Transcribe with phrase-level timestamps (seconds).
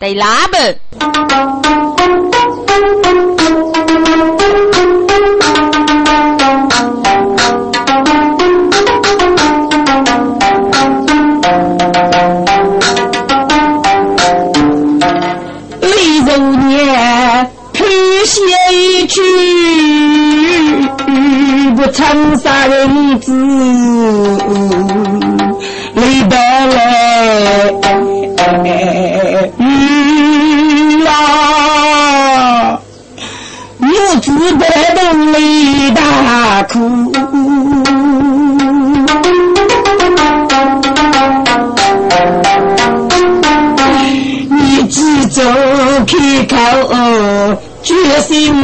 [0.00, 0.80] 得拉本。
[15.82, 17.84] 李荣年披
[18.24, 18.40] 写
[18.72, 19.20] 一句，
[21.76, 23.34] 不曾杀人子，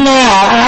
[0.06, 0.65] 心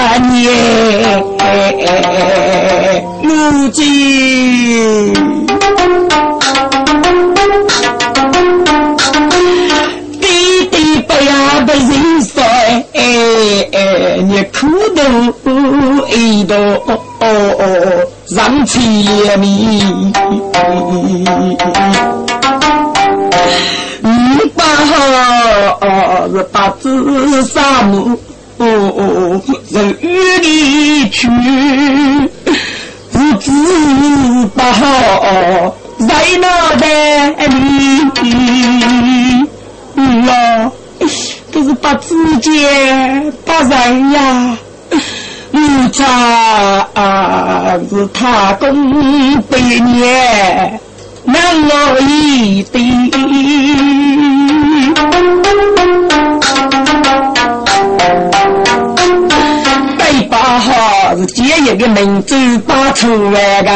[61.17, 62.35] 是节约的民族
[62.67, 63.71] 把出来的。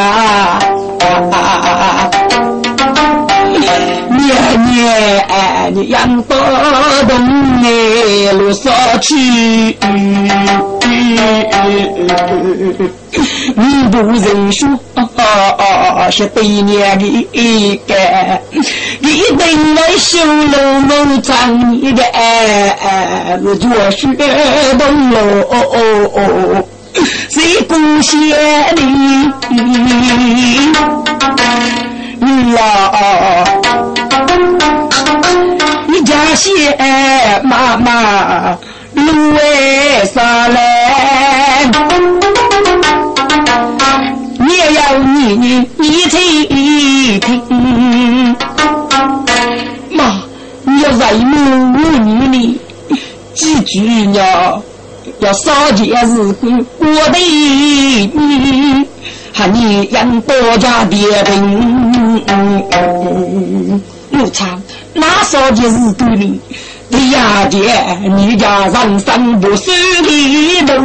[4.16, 7.16] 年年你养不动
[7.62, 9.14] 哎，路上去。
[13.56, 14.66] 你不认输，
[16.10, 17.94] 是对年的一个，
[19.00, 23.68] 一定来修路谋长你的爱，是绝
[24.26, 25.16] 学东喽，
[27.28, 28.18] 谁贡献
[28.76, 29.30] 你？
[32.20, 33.44] 你呀，
[35.88, 36.76] 你家些
[37.42, 38.56] 妈妈
[38.94, 41.70] 路为啥来？
[44.38, 46.18] 你要你你你听
[47.20, 48.36] 听，
[49.90, 50.22] 妈，
[50.64, 51.34] 你要为母
[51.76, 51.78] 女
[52.28, 52.60] 呢，
[53.34, 54.22] 几句呀，
[55.20, 58.86] 要少件事干我的你，
[59.32, 62.22] 喊你养多家别人，
[64.10, 64.44] 我操，
[64.94, 66.40] 哪少件事干呢？
[66.90, 67.62] 第二件，
[68.16, 69.70] 你家人生不是
[70.66, 70.84] 的路。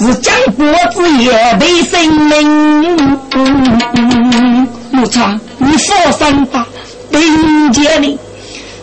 [0.00, 1.30] 是将脖子也
[1.60, 3.18] 为生命。
[4.90, 6.66] 牧场，你放心吧，
[7.10, 8.18] 并且呢，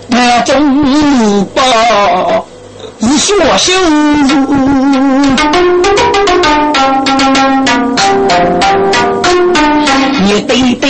[0.08, 1.62] 那种报
[3.00, 3.74] 是学修。
[10.24, 10.90] 你对对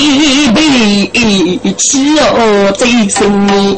[0.54, 3.78] 对，起哦最生命。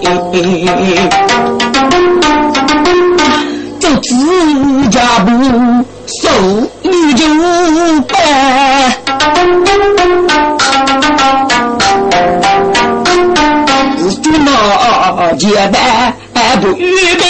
[3.80, 4.08] 就自
[4.90, 5.30] 家不
[6.06, 6.30] 受
[6.82, 7.24] 你就
[8.08, 8.18] 办，
[15.40, 16.14] 结拜
[16.58, 16.84] 不预
[17.16, 17.24] 备，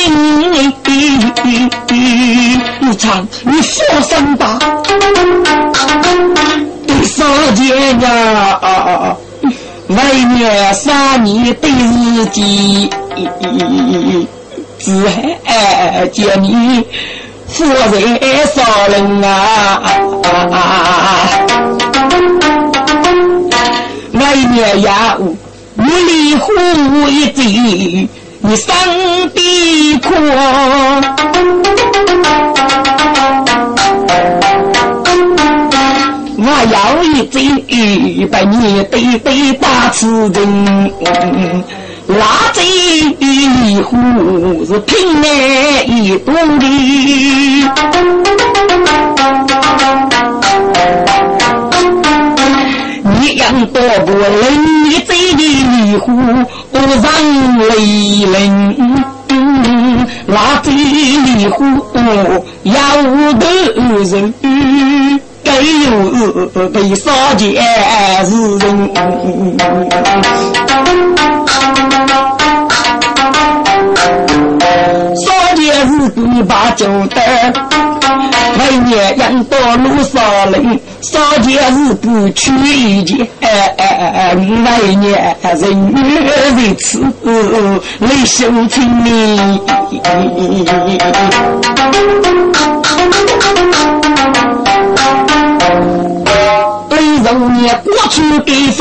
[2.82, 4.58] 你唱你放心吧，
[6.88, 9.16] 第三件呀，
[9.90, 12.90] 为年三年对自己。
[14.80, 15.08] 只
[15.44, 16.84] 还见你
[17.48, 18.20] 夫人
[18.56, 19.84] 少人啊！
[24.12, 25.16] 那一年呀，
[25.82, 26.48] 我离婚
[27.10, 28.10] 一句，
[28.42, 28.76] 你生
[29.34, 30.14] 的苦。
[36.42, 37.38] 我要一句，
[38.28, 41.64] 把你对对打此人。
[42.08, 42.64] 拉这
[43.20, 43.96] 一壶
[44.66, 45.24] 是平安
[45.88, 46.66] 一度的，
[53.22, 54.32] 一样多不冷，
[54.86, 56.12] 你这里迷糊
[56.72, 57.66] 不让为
[58.32, 58.36] 人。
[60.26, 61.64] 那这里糊
[62.64, 62.74] 要
[63.34, 63.46] 得
[64.04, 64.34] 人，
[65.44, 65.90] 该有
[66.70, 67.40] 被杀的
[68.26, 68.68] 是人。
[75.16, 75.26] 杀
[75.56, 77.79] 的是你把酒的。
[79.78, 85.98] 路上人，少件事不取一件，来年人月
[86.58, 87.02] 日此，
[88.00, 89.10] 泪羞成泥。
[96.90, 98.80] 泪如年过去的风，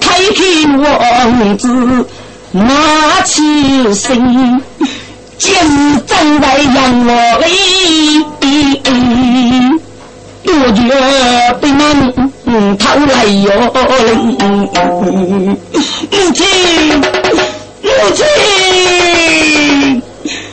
[0.00, 0.04] 开
[0.36, 0.40] 开
[0.78, 1.64] 王子
[2.52, 2.60] 拿
[3.24, 4.60] 起身。
[5.40, 5.56] 今日
[6.06, 6.76] 正在养
[7.06, 7.10] 我
[7.40, 7.48] 里，
[10.44, 10.78] 多觉
[11.62, 12.12] 被门
[12.76, 13.48] 偷来哟
[16.10, 16.44] 母亲，
[17.80, 18.20] 母亲，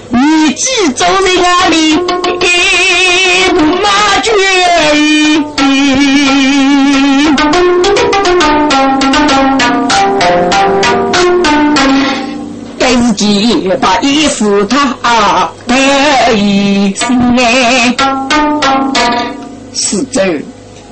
[0.09, 1.75] 你寄走在哪里？
[3.83, 3.85] 马
[4.23, 4.31] 驹。
[13.17, 14.95] 自己把衣服他
[15.65, 17.95] 得一身哎，
[19.73, 20.39] 是这，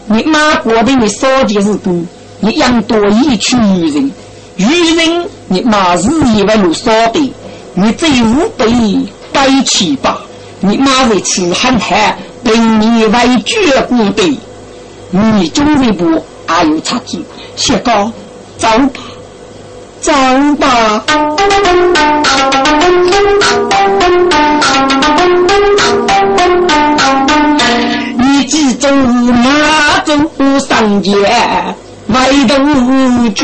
[0.08, 1.94] 你妈过的你少的是多，
[2.40, 4.12] 你养多一群女人，
[4.56, 7.34] 女人你妈是以为路少的，
[7.76, 8.66] 你这五百
[9.32, 10.20] 该去吧，
[10.62, 14.40] 你妈为此很惨，被你为绝过的，
[15.12, 17.24] 你中一步还有差距，
[17.56, 18.12] 小高
[18.58, 19.00] 走吧。
[20.06, 20.12] 走
[20.60, 21.04] 吧，
[28.20, 30.14] 你记住马祖
[30.60, 31.12] 上街
[32.10, 32.54] 外头
[33.30, 33.44] 居，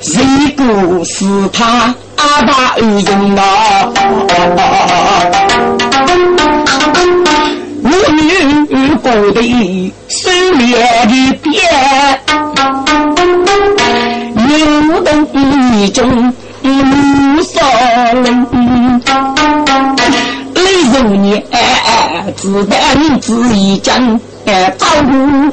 [0.00, 0.24] 谁
[0.56, 3.42] 不是他阿爸二人呐？
[7.82, 11.12] 我女过的手链的
[11.42, 11.52] 边。
[14.56, 17.60] 一中无少
[18.12, 18.46] 人，
[20.54, 20.60] 李
[20.92, 21.42] 荣年
[22.36, 24.20] 自带女子一将，
[24.78, 25.50] 早入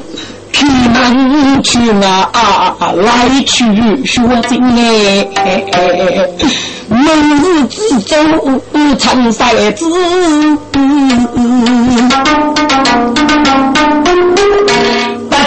[0.52, 3.64] 开门去啊，来去
[4.06, 5.26] 学经哎，
[6.88, 7.04] 明
[7.42, 8.60] 日之中
[8.98, 9.84] 成才子。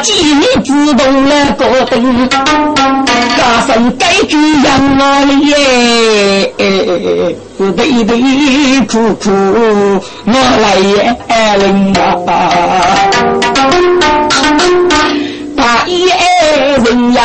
[0.03, 2.29] 几米自动来高登，
[3.67, 4.67] 加上该句养
[4.99, 5.03] 我
[5.45, 6.53] 耶，
[7.57, 8.11] 对对
[8.85, 9.31] 苦苦
[10.25, 10.87] 我来也
[11.57, 11.63] 人
[12.27, 12.29] 啊，
[15.55, 15.97] 大爷
[16.83, 17.19] 人要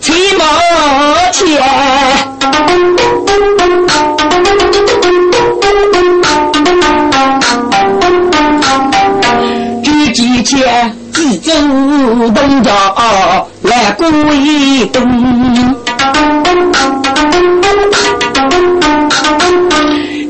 [0.00, 0.44] 起毛
[1.32, 1.38] 钱。
[11.40, 11.52] 走
[12.34, 12.70] 东家
[13.98, 15.02] 过一冬，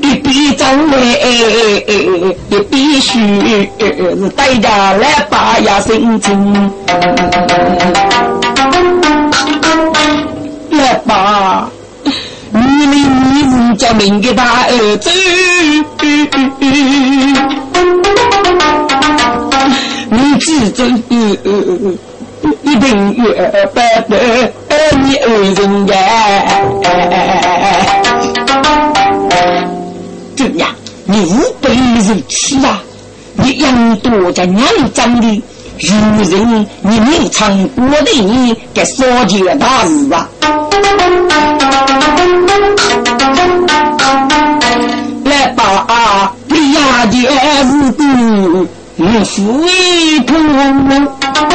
[0.00, 0.96] 一边走来，
[2.48, 6.70] 一边学，是带着来把呀心情。
[10.70, 11.68] 来吧，
[12.50, 12.96] 你的名
[13.50, 15.10] 字叫名给他儿子。
[20.10, 20.82] 你记住，
[22.68, 23.24] 一定要
[23.74, 24.14] 把得
[25.02, 25.94] 你爱人呀！
[30.36, 30.68] 怎样？
[31.06, 32.82] 你无辈如此啊！
[33.36, 35.42] 你养多在娘长的，
[35.78, 35.88] 如
[36.30, 40.28] 人你没尝过的，你该少件大事啊！
[45.24, 48.68] 来吧，你呀的儿子。
[49.00, 50.18] 我父一
[51.38, 51.50] 婆，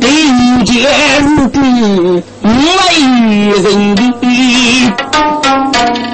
[0.00, 0.04] 第
[0.64, 0.72] 件
[1.22, 1.28] 事
[2.42, 2.48] 没
[3.62, 4.02] 人的，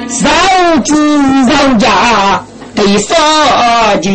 [0.08, 0.20] 嫂
[0.84, 0.90] 子
[1.46, 1.86] 嫂家
[2.74, 3.14] 得少
[4.00, 4.12] 件，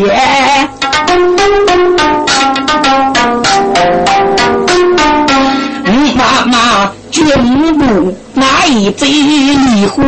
[6.15, 8.13] 妈妈绝不。
[8.33, 10.01] 那一贼离虎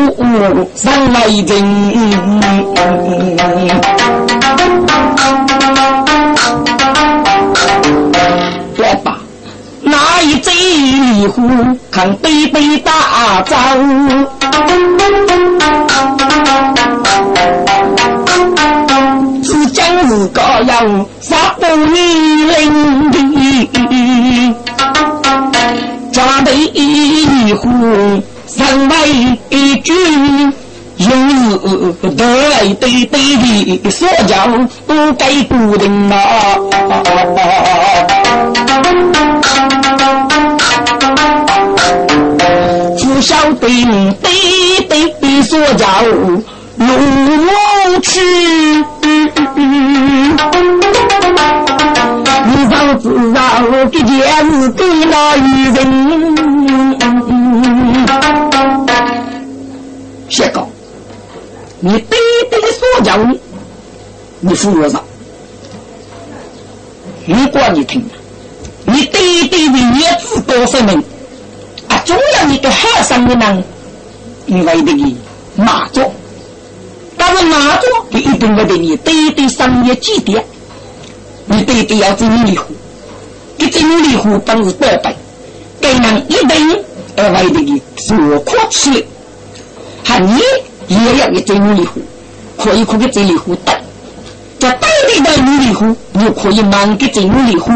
[0.76, 1.52] 上来人，
[11.02, 11.42] 贼离虎
[11.90, 13.58] 看北北打仗，
[19.44, 23.18] 是将是高阳杀不你人的。
[26.12, 27.68] 家的一户，
[28.46, 29.08] 上来
[29.50, 29.94] 一句，
[30.98, 31.10] 又
[32.00, 33.18] 是得来得得
[33.78, 34.48] 的说教，
[34.86, 36.18] 不该不听啊！
[43.22, 43.68] 晓得
[44.22, 44.30] 对
[45.20, 46.42] 对所叫如
[48.02, 48.20] 去。
[52.44, 53.42] 你早知道
[53.92, 54.10] 这件
[54.50, 55.40] 事给了一
[55.76, 55.78] 人，
[60.30, 60.68] 先告
[61.80, 62.18] 你对
[62.50, 63.40] 对所叫你，
[64.40, 65.04] 你服我上。
[67.28, 68.04] 如果你听，
[68.86, 71.04] 你对对的叶子多少门啊？
[72.00, 73.64] 总要一个海上的人，
[74.46, 75.16] 因为的你
[75.56, 76.12] 马座，
[77.18, 80.40] 但是马座你一定要对你对对商业基地，
[81.46, 82.74] 你对对要真离户，
[83.58, 85.16] 你真离户当是宝贝，
[85.80, 86.84] 给人一定
[87.18, 89.06] 而为的你做可吃，
[90.04, 90.40] 还你
[90.88, 92.02] 也要一真离户，
[92.58, 93.80] 可以可以真离户的。
[94.60, 97.72] 在对对的努力户，你可以忙个这努力户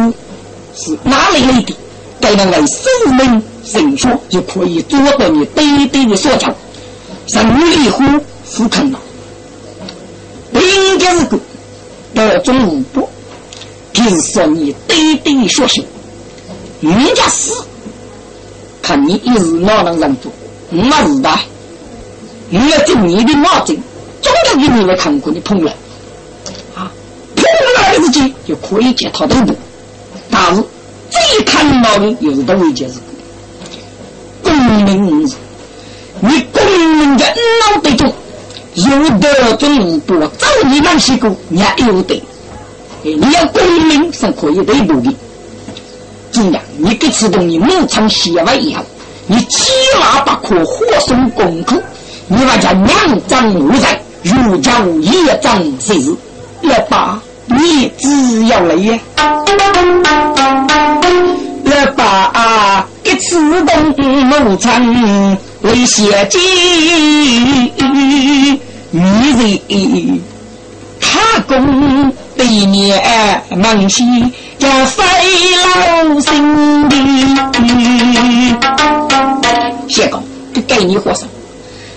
[0.75, 1.75] 是哪里来的？
[2.21, 3.43] 给人来守门
[3.73, 6.53] 人说，就可以做到你对对的所求。
[7.27, 8.03] 上努力户
[8.47, 8.99] 是看了，
[10.53, 11.39] 应该是个
[12.13, 13.09] 得中五步，
[13.91, 15.83] 就是说你对对的所行。
[16.81, 17.51] 人家是
[18.81, 20.31] 看你一日哪能忍住，
[20.69, 21.29] 没事的。
[22.51, 23.81] 为了做你的脑筋，
[24.21, 25.73] 总要给你来看过你碰了。
[26.77, 29.55] 那个自己就可以接他头部，
[30.29, 30.63] 但是
[31.09, 32.99] 最看到的又是多一件事：
[34.83, 35.25] 公民
[36.19, 36.61] 你公
[36.97, 38.13] 民的脑袋中
[38.73, 42.21] 有得中五步，早你那些个也有的。
[43.03, 45.15] 你要公民是可以对步的。
[46.31, 46.61] 怎样？
[46.77, 48.83] 你给吃东你牧场写完以后，
[49.27, 51.77] 你七拉八颗火送公口，
[52.27, 56.67] 你把叫两张五在，如叫一张谁是？
[56.67, 57.21] 要把。
[57.47, 58.99] 你只要来呀，
[61.63, 63.95] 来把一次动
[64.25, 66.37] 牧场为血祭，
[68.91, 68.99] 你
[69.67, 70.19] 人
[70.99, 74.03] 他公对面忙西
[74.57, 75.03] 叫费
[75.63, 76.95] 老心的，
[79.87, 81.27] 先讲给给你和尚，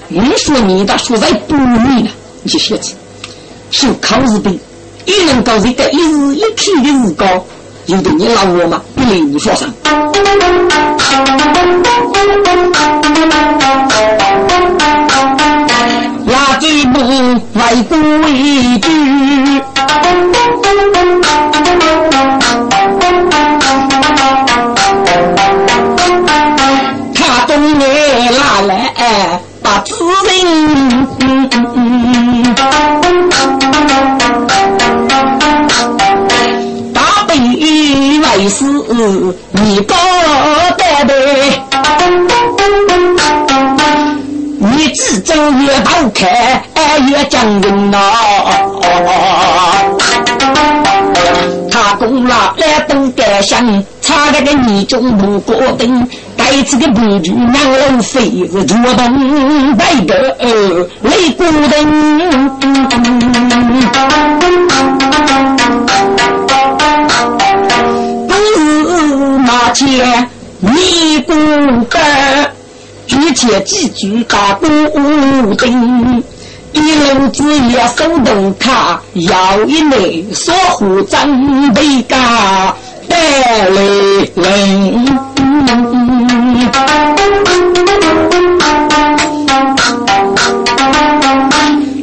[0.08, 2.08] 你说你的学在不你呢，
[2.42, 2.94] 你就学去，
[3.70, 4.50] 受考试的。
[5.06, 7.24] 你能够这个一日一天的日高，
[7.88, 8.82] 有的你老我吗？
[8.94, 9.66] 不能你说上。
[16.26, 17.00] 拉几步
[17.54, 18.88] 外公为主，
[27.14, 29.94] 他东来拉来把主
[30.26, 31.17] 人。
[38.48, 38.64] 是
[39.52, 39.94] 你高
[40.76, 41.14] 得的，
[44.58, 46.62] 你只走越道开
[47.08, 47.98] 越讲人呐。
[51.70, 60.36] 他功劳来东盖乡，差那个你中不过等，该次的不举南楼飞是脚动白个
[61.02, 61.76] 雷鼓灯。
[69.80, 72.50] 马前你不干，
[73.06, 74.66] 举起几句大鼓
[75.54, 76.20] 灯，
[76.72, 82.74] 一路子也手动卡，要一枚锁虎张备家
[83.08, 83.80] 带来
[84.34, 85.06] 人。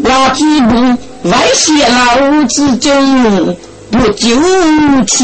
[0.02, 0.76] 老几步
[1.30, 3.58] 外泄老子中。
[3.98, 4.28] 不就
[5.06, 5.24] 去，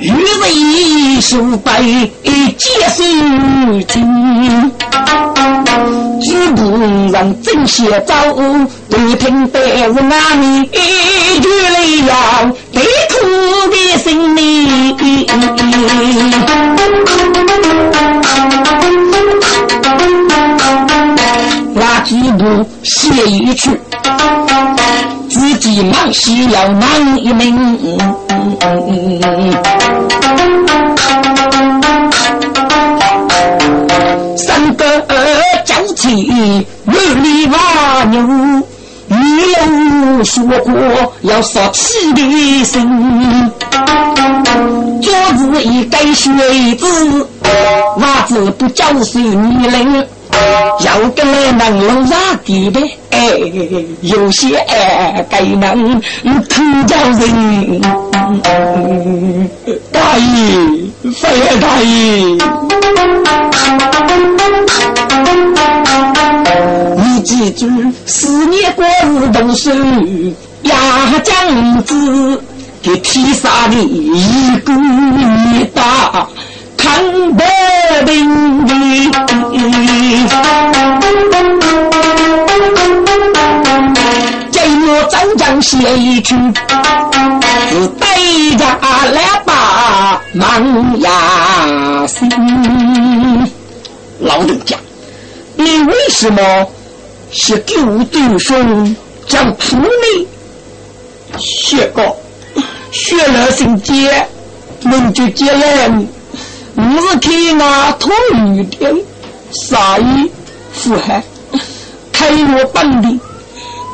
[0.00, 1.82] 欲为修白
[2.56, 4.72] 结心情，
[6.22, 6.78] 只不
[7.12, 8.14] 让正邪走，
[8.88, 9.58] 对听得
[9.92, 11.48] 是那里绝
[12.06, 12.80] 了悲
[13.10, 13.14] 苦
[13.70, 14.40] 的心里。
[21.74, 23.70] 拉几步写一曲，
[25.28, 27.98] 自己忙需要忙一命。
[34.36, 34.84] 三个
[35.64, 36.14] 交替，
[36.84, 38.20] 女里娃牛，
[39.08, 39.12] 一
[39.68, 43.50] 路说过要杀气的心。
[45.02, 46.30] 桌子一盖靴
[46.76, 47.26] 子，
[47.98, 50.06] 袜子不叫水泥人。
[50.80, 52.14] 要跟来能弄啥
[52.44, 52.80] 地的？
[53.10, 53.28] 哎，
[54.02, 56.00] 有些哎该能
[56.48, 57.80] 偷叫人。
[59.92, 60.30] 大爷，
[61.12, 61.92] 飞儿大爷，
[67.02, 67.66] 你记住，
[68.06, 69.70] 四年过日动手，
[70.62, 70.72] 压
[71.22, 72.42] 将子
[72.82, 76.26] 给披萨的一个一打。
[76.94, 77.02] 看
[77.36, 77.44] 得
[78.06, 78.30] 明
[78.62, 79.10] 明，
[84.52, 86.36] 这幕张张写一曲，
[87.68, 88.64] 是对着
[89.12, 92.30] 来把忙呀心。
[94.20, 94.76] 老人家，
[95.56, 96.40] 你为什么
[97.32, 98.94] 是狗对兄
[99.26, 100.28] 讲普呢？
[101.38, 102.16] 学过，
[102.92, 104.28] 学了心结，
[104.82, 106.04] 能就结了。
[106.76, 108.92] 我是天涯托雨天，
[109.52, 110.30] 杀意
[110.72, 111.22] 富海，
[112.12, 113.20] 开我本地，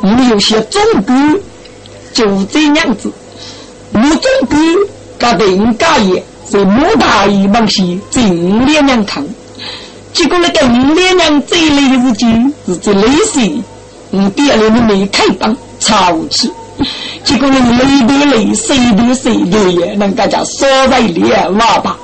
[0.03, 1.39] 我有些忠肝，
[2.15, 3.13] 就这样子。
[3.93, 4.59] 我忠肝，
[5.19, 9.23] 噶对人家也是莫大一帮西，正脸娘看。
[10.15, 13.41] 结果那个五脸娘最累的事情是最累死，
[14.11, 16.51] 我爹来你没开帮吵去，
[17.25, 21.99] 结果那累的累，谁的谁的也能大家说在脸瓦吧。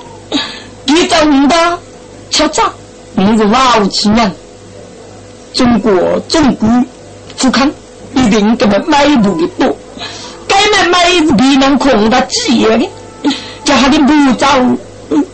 [0.86, 1.78] 你真的
[2.30, 2.70] 吃炸，
[3.14, 4.32] 你是老气人。
[5.52, 5.92] 中国
[6.28, 6.68] 中国
[7.36, 7.70] 富康
[8.14, 9.76] 一定给们买不的多，
[10.46, 12.88] 该买买是比能空的几的，
[13.64, 14.46] 叫他的不走，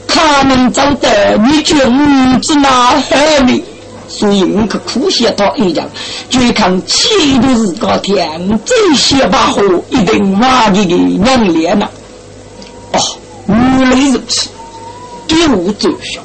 [0.07, 3.65] 可能走的你就不知哪海里。
[4.09, 5.89] 所以我可苦写到一样，
[6.29, 11.91] 就看气度是高天，这些把货一定挖你的娘脸了。
[12.93, 13.01] 哦，
[13.49, 14.49] 原来如此。
[15.43, 16.21] 一路走下，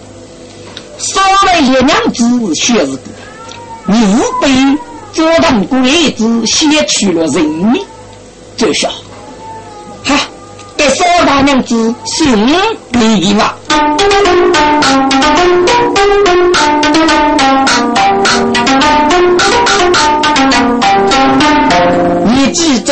[0.99, 2.99] 稍微一两字写字，
[3.87, 4.77] 你无非
[5.11, 7.83] 左堂鬼子先取了人命，
[8.57, 8.89] 走下，
[10.05, 10.15] 哈，
[10.77, 12.47] 给少大娘子行
[12.91, 13.53] 礼嘛。
[22.27, 22.91] 你记住，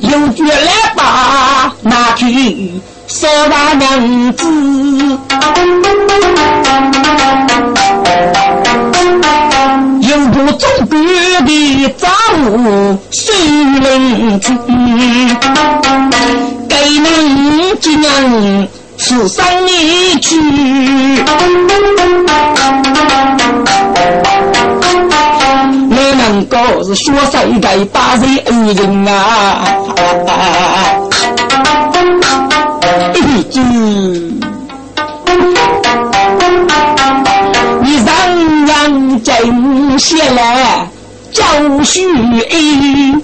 [0.00, 2.80] 有句来把拿去。
[3.08, 4.44] 少大娘子，
[10.00, 10.98] 有部中国
[11.46, 12.08] 的杂
[12.44, 13.34] 物谁
[13.80, 14.56] 能听？
[16.68, 20.36] 给你今年出山里去，
[25.90, 29.64] 我能够是学谁该把谁恩人啊？
[33.14, 33.60] 一句，
[38.64, 40.88] 让让真些来
[41.32, 41.44] 教
[41.82, 43.20] 训你是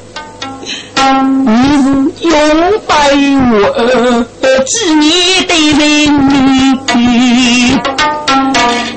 [2.21, 2.33] 永
[2.87, 2.93] 拜
[3.51, 3.55] 我
[4.67, 5.11] 知你
[5.47, 5.81] 的人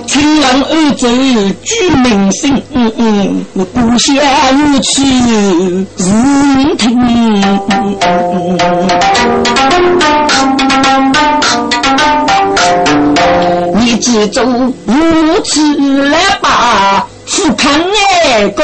[0.06, 1.02] 情郎儿子
[1.64, 2.62] 举明星，
[3.74, 4.16] 故乡
[4.54, 4.94] 无去
[5.98, 6.06] 日
[6.78, 6.86] 听。
[13.98, 14.42] 记住
[14.86, 17.72] 如此来把富康
[18.34, 18.64] 爱过，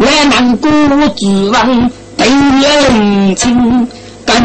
[0.00, 0.70] 来南国
[1.16, 3.88] 指望对人情。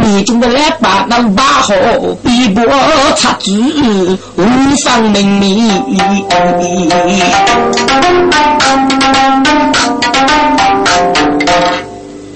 [0.01, 1.73] 你中的来把那把好，
[2.21, 2.61] 比不
[3.15, 5.71] 插子无上名利。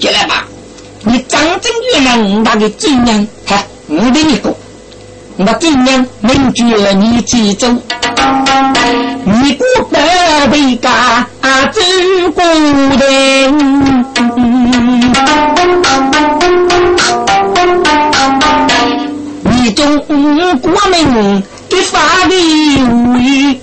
[0.00, 0.46] 进来吧，
[1.02, 4.56] 你张真月亮那个金娘，哈，我给你过。
[5.36, 7.66] 我金娘明觉你记住，
[9.24, 9.98] 你不得
[10.52, 11.26] 为家
[11.72, 11.80] 走
[12.34, 12.44] 过
[12.96, 13.04] 的。
[19.76, 19.98] 中
[20.60, 22.34] 国民的法律
[23.14, 23.60] 为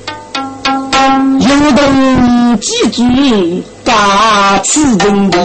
[1.40, 5.38] 有动机举大此人的，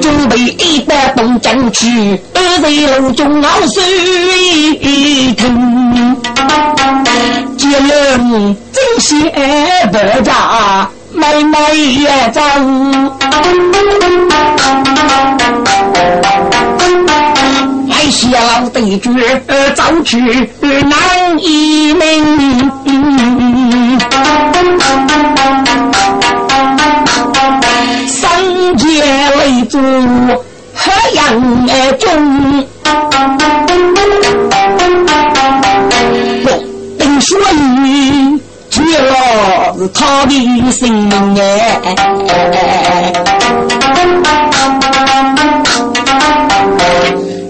[0.00, 6.16] 准备一百东江去，二在路中熬水腾，
[7.58, 9.14] 接人这些
[9.92, 12.40] 不家买卖也走。
[18.10, 18.28] 小
[18.70, 22.70] 的角儿早去难一命，
[28.06, 28.84] 三界
[29.38, 29.78] 为主
[30.74, 31.18] 何样
[31.98, 32.66] 中？
[36.42, 36.46] 不
[37.20, 37.36] 书
[37.84, 40.32] 义，绝了是他的
[40.72, 41.44] 性命哎。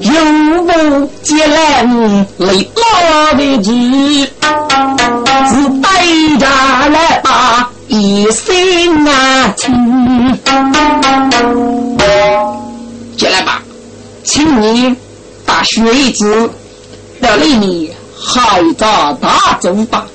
[0.01, 0.11] 有
[0.63, 1.83] 无接来
[2.39, 2.83] 累老
[3.37, 4.29] 的急，
[5.51, 6.07] 是带
[6.39, 6.47] 着
[6.91, 9.75] 来把一心啊亲。
[13.17, 13.61] 进来吧，
[14.23, 14.95] 请你
[15.45, 15.83] 把学
[16.13, 16.49] 子
[17.21, 20.07] 到里面海大大走吧。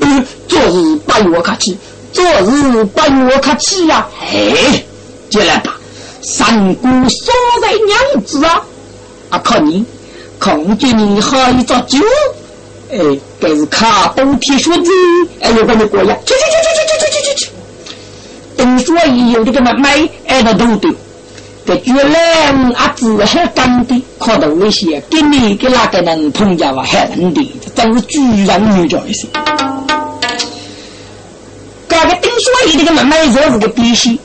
[0.00, 1.76] 嗯，昨日八月客气，
[2.12, 4.06] 昨日八月客气呀。
[4.20, 4.80] 哎，
[5.28, 5.76] 进来吧，
[6.22, 8.62] 三姑所在娘子啊。
[9.30, 9.40] 啊！
[9.42, 9.84] 靠你，
[10.38, 11.98] 空军你好一早酒，
[12.92, 12.98] 哎，
[13.40, 14.90] 该是卡东铁书子，
[15.40, 17.50] 哎，有关的过呀，去去去去去去去去去。
[18.56, 18.96] 听说
[19.32, 20.92] 有这个买卖，哎，那都对。
[21.64, 29.28] 这居然阿子还干的，靠到那些给你给哪个人碰见了还能的，这真是居然女教一些。
[31.86, 34.18] 搞个听说有这个买卖，这是个必须。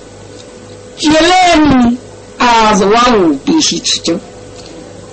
[0.95, 1.97] 居然
[2.38, 4.17] 啊是往我必须吃酒。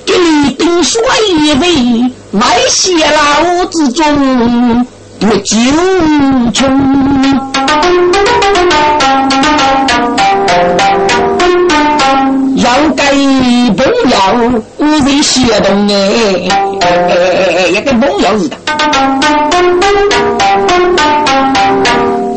[0.07, 4.07] 给你定说一位，埋血牢之中，
[5.19, 5.57] 灭九
[6.55, 6.71] 穷。
[12.55, 13.11] 杨该
[13.77, 18.57] 朋友，我是血统哎，一个朋友是的。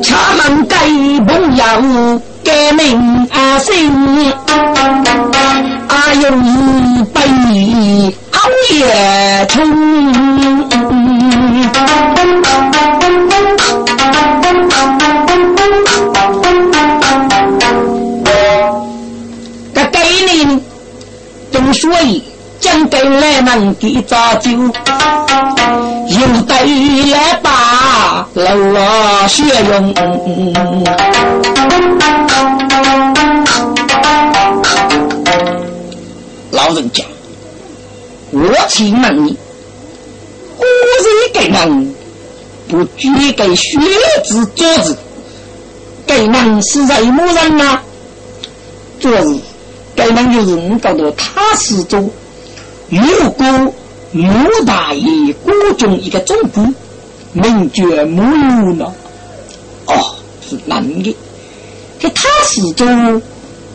[0.02, 0.76] 敲门该
[1.28, 1.64] 朋友，
[2.44, 3.72] 该名啊生，
[5.88, 8.23] 阿勇一百。
[8.72, 9.64] 也穷，
[19.74, 20.62] 这给你，
[21.52, 22.22] 正所谓
[22.60, 29.94] 江干来往几早酒，又得一把老血绒，
[36.52, 37.04] 老人家。
[38.34, 39.38] 我请问你，
[40.58, 40.64] 我
[41.04, 41.96] 是给人
[42.68, 43.78] 不拘给学
[44.26, 44.98] 子做子，
[46.08, 47.80] 给人是什么人呢？
[49.00, 49.40] 做子
[49.96, 52.00] 给人就是你搞到他是做，
[52.90, 53.74] 如果
[54.12, 56.74] 穆大爷国中一个总部，
[57.34, 58.92] 名叫穆有呢？
[59.86, 60.16] 哦，
[60.50, 61.16] 是男的。
[62.00, 62.88] 这他是做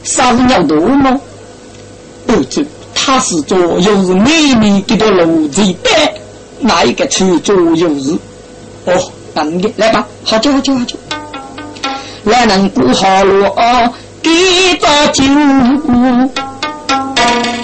[0.03, 1.21] 啥子要多吗？
[2.27, 2.65] 哦，这
[3.09, 5.89] 他是做又是美丽给的路子的，
[6.61, 8.13] 哪一个去做又是？
[8.85, 10.95] 哦，男的，来吧，好酒好酒好酒，
[12.25, 13.91] 来人过好路哦，
[14.23, 14.31] 给
[14.77, 15.25] 着酒，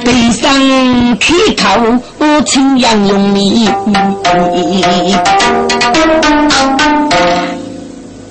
[0.02, 3.68] 背上开口，清扬用米，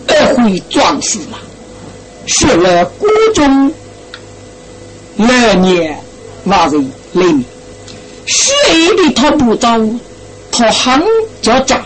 [0.07, 1.37] 二回壮士嘛。
[2.25, 3.71] 学了国中
[5.17, 5.95] 来年
[6.45, 7.43] 万人来年，
[8.25, 8.51] 学
[8.95, 9.79] 的他不早，
[10.51, 11.03] 他很
[11.41, 11.79] 叫家，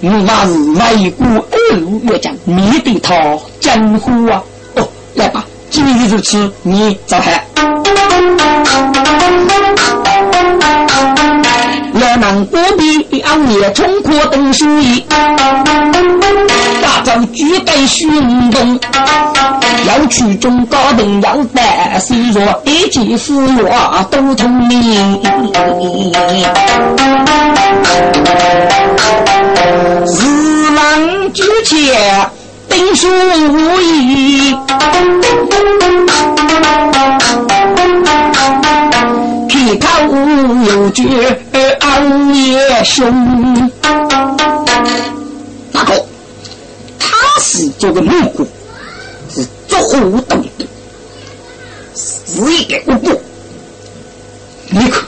[0.00, 4.42] 我那是外国二路要讲，你对他江湖啊！
[4.74, 7.44] 哦，来吧，今日如此，你走开。
[12.00, 12.60] 要能过
[13.10, 15.04] 比昂也冲阔等书意，
[16.82, 18.78] 大招举带运动，
[19.86, 23.68] 要去中高等要带虽弱，一级服弱
[24.10, 25.20] 都通明。
[30.06, 32.30] 日郎举前
[32.68, 33.08] 等书
[33.82, 34.56] 意。
[39.50, 39.86] 一头
[40.66, 41.02] 有绝
[41.98, 43.72] 熬夜凶，
[45.72, 46.06] 大哥，
[46.96, 48.46] 他是做个木工，
[49.34, 50.66] 是做活动的，
[51.96, 53.20] 是一个无辜。
[54.70, 55.02] 你看，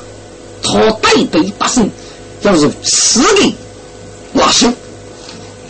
[0.64, 1.88] 他代表百姓，
[2.42, 3.54] 要是死的
[4.32, 4.72] 老手，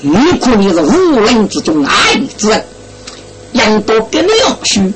[0.01, 2.65] 你看你是无人之中爱之人，
[3.53, 4.91] 人多跟你要去，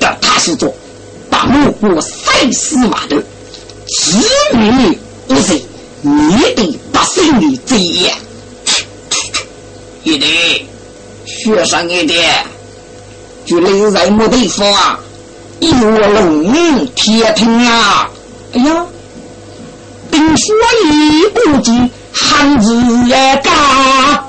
[0.00, 0.74] 但他是做。
[1.30, 3.16] 把木过赛死马的，
[3.86, 4.18] 子
[4.52, 4.98] 女
[5.30, 5.62] 不是
[6.02, 6.10] 你
[6.56, 8.12] 的百姓的罪业。
[10.02, 10.28] 一点，
[11.24, 12.44] 学上一点，
[13.46, 14.98] 就留在木地方啊，
[15.60, 18.10] 一卧龙铁听啊！
[18.54, 18.84] 哎呀，
[20.10, 20.52] 听说
[20.84, 21.70] 一不计
[22.12, 22.74] 汉字
[23.06, 24.24] 也嘎。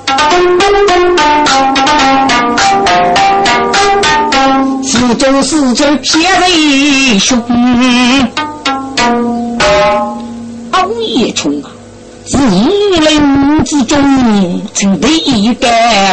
[4.84, 7.42] 四周四周血为凶，
[10.72, 11.70] 熬夜冲啊，
[12.26, 13.98] 是一林之中，
[14.74, 15.66] 曾被一个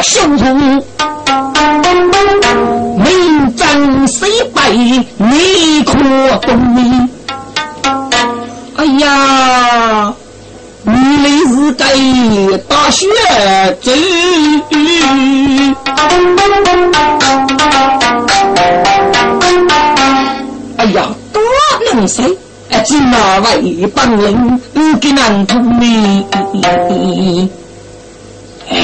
[0.04, 0.84] 手红，
[2.98, 5.93] 名将虽败，你可
[6.39, 7.10] 懂？
[8.76, 10.13] 哎呀，
[10.84, 10.91] 你
[11.48, 11.86] 是该
[12.67, 13.08] 大学
[13.82, 13.91] 走。
[20.78, 21.41] 哎呀，多
[21.93, 22.38] 能谁！
[22.86, 24.60] 只那位本领，
[24.99, 26.25] 给难通你。
[28.69, 28.77] 哎，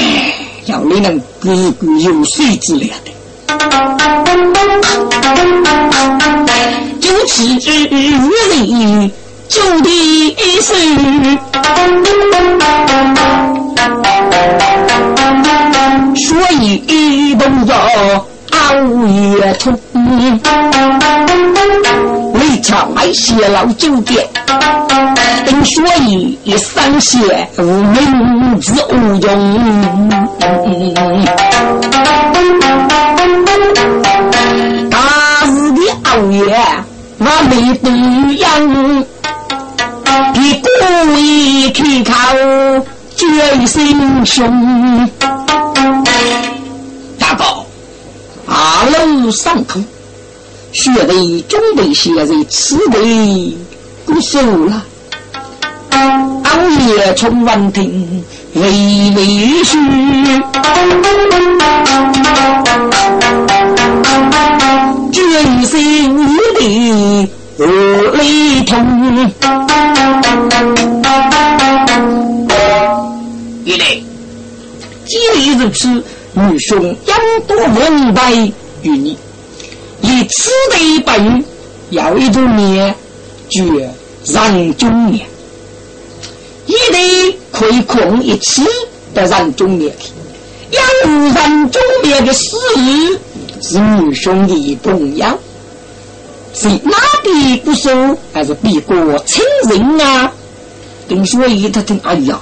[0.66, 3.10] 要你能个个有水之量的，
[7.00, 7.86] 就此日
[8.52, 9.10] 里
[9.48, 11.38] 就的生，
[16.16, 17.74] 所以都要
[18.50, 18.56] 熬
[19.06, 19.64] 夜通。
[22.66, 24.26] 为朝来谢老酒店，
[25.46, 27.18] 等所以一三谢
[27.58, 28.72] 无名之
[52.06, 53.58] 准备些在此地
[54.04, 54.84] 不熟了，
[55.90, 59.76] 熬夜从晚听微微嘘，
[65.10, 65.20] 决
[65.64, 66.16] 心
[66.54, 67.66] 的如
[68.12, 69.32] 雷同。
[73.64, 73.84] 一来，
[75.04, 76.96] 既然如此，女兄应
[77.48, 78.32] 多明白
[78.82, 79.18] 于你。
[80.02, 81.44] 以此为本，
[81.96, 82.94] 有一种年
[83.48, 83.64] 叫
[84.52, 85.26] 人中年，
[86.66, 86.98] 一代
[87.50, 88.62] 可以控一次
[89.14, 89.90] 的人中年，
[90.72, 92.54] 养人中年的事
[93.62, 95.38] 是女兄弟重要，
[96.54, 100.30] 是哪里不说，还是比过亲人啊？
[101.08, 102.38] 丁所以他听，哎呀，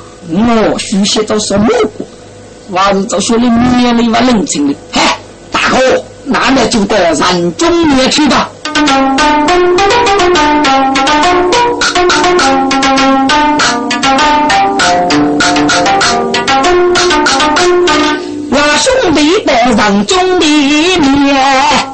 [0.73, 2.05] 我学习到什么过？
[2.73, 5.01] 我是做学的年龄万冷清的，嘿，
[5.53, 5.79] 大哥。
[6.27, 8.51] 那么就到人中年去吧。
[18.51, 20.47] 我兄弟在人中的
[20.99, 21.94] 面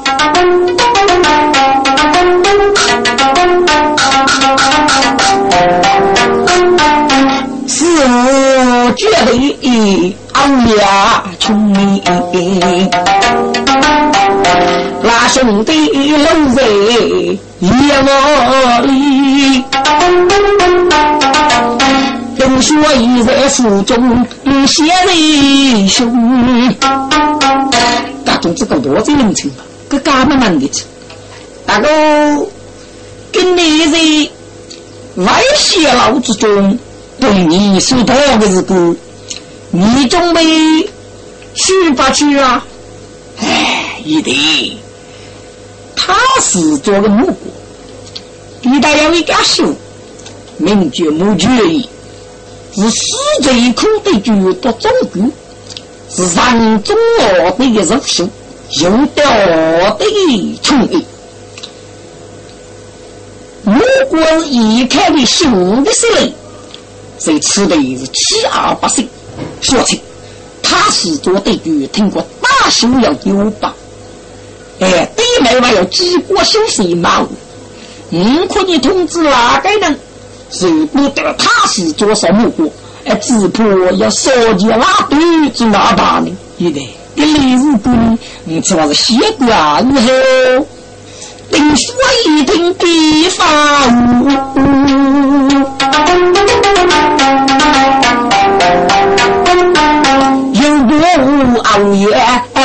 [8.95, 10.69] 绝对熬夜
[11.39, 12.01] 穷命。
[15.03, 15.71] 那兄弟
[16.17, 17.69] 搂在夜
[18.07, 18.09] 窝
[18.81, 19.63] 里，
[22.35, 24.25] 听说已在府中
[24.67, 26.75] 写为兄。
[28.25, 29.63] 大总知道多少人情吧？
[29.89, 30.85] 个干么难的吃？
[31.65, 31.87] 大哥，
[33.31, 33.97] 跟你在
[35.23, 36.77] 外泄老之中，
[37.21, 38.95] 对你说多的是个，
[39.69, 40.43] 你准备
[41.53, 42.65] 去不去啊？
[43.39, 44.75] 哎，一定。
[45.95, 49.75] 他是做个木工，一代有一家书，
[50.57, 51.87] 名叫《木决义》，
[52.81, 53.05] 是世
[53.43, 55.31] 最苦的绝的中国，
[56.09, 58.27] 是人中我的一日书，
[58.81, 60.05] 用到的
[60.63, 61.05] 聪明。
[63.63, 63.79] 木
[64.09, 65.45] 工一看的书
[65.83, 66.07] 的时
[67.21, 69.07] 候，这吃的是七二八岁，
[69.61, 70.01] 说起
[70.63, 73.73] 他是做的句，听过大修要有吧。
[74.79, 77.23] 哎，对面还有几个修水马，
[78.09, 79.99] 嗯，可你通知哪个人？
[80.49, 82.67] 谁不得他是做什么过？
[83.05, 83.63] 哎，只怕
[83.97, 86.35] 要烧起拉堆子哪大呢？
[86.57, 86.81] 一代，
[87.15, 87.89] 你例如不？
[88.43, 90.65] 你只怕是西瓜以后，
[91.51, 93.45] 听说一听地方。
[100.53, 100.63] 有
[101.45, 102.05] 不熬夜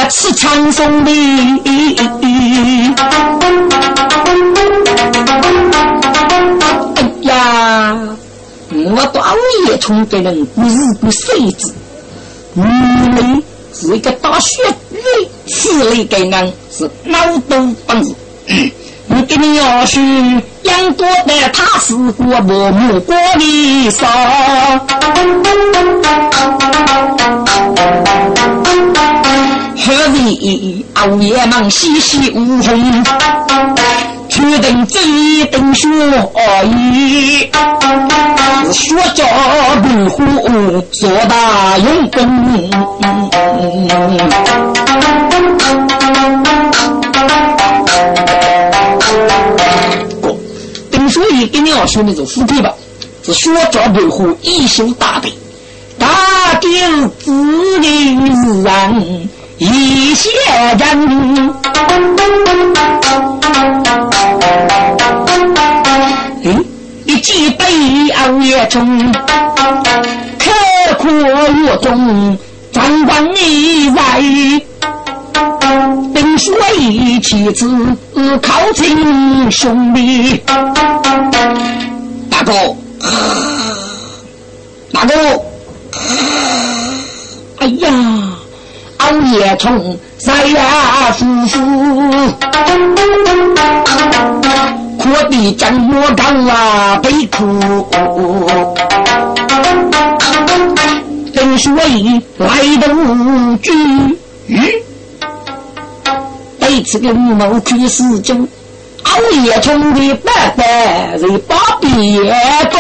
[0.09, 1.11] 吃长松的？
[1.65, 1.71] 哎
[7.23, 7.97] 呀，
[8.71, 9.35] 我到熬
[9.67, 11.75] 夜从别人不是个谁子，
[12.55, 13.43] 你们
[13.75, 18.15] 是一个大学里此类的人是脑洞本事。
[19.17, 24.07] 你给你要是养多的，他是过默默过的少。
[29.79, 33.03] 何为熬夜忙，细细无红，
[34.29, 35.91] 却等一等说
[36.65, 37.49] 一，
[38.71, 39.25] 说着
[39.83, 40.23] 不虎
[40.93, 42.21] 做大用功。
[51.17, 52.75] 所以一给你要说那种富贵吧，
[53.25, 55.33] 是说着不虎一手大背，
[55.99, 57.33] 大定子
[57.79, 59.03] 女自然
[59.57, 60.29] 一些
[60.79, 61.55] 人。
[67.07, 67.65] 一记背
[68.11, 70.51] 熬夜中，刻
[70.99, 72.37] 苦越重，
[72.71, 74.21] 张冠李在，
[76.17, 77.69] 并说一妻子
[78.41, 80.41] 靠亲兄弟。
[82.31, 82.53] 大哥，
[84.95, 85.13] 大哥，
[87.59, 87.91] 哎呀，
[88.97, 89.99] 熬夜中。
[90.19, 91.61] 三呀夫妇，
[94.99, 97.87] 苦的张我刚啊悲苦，
[101.35, 102.49] 等说一来
[102.81, 103.71] 的无惧
[106.67, 108.49] 惧，对此个谋去死中，
[109.05, 111.89] 熬夜中的白白人把别
[112.71, 112.79] 多。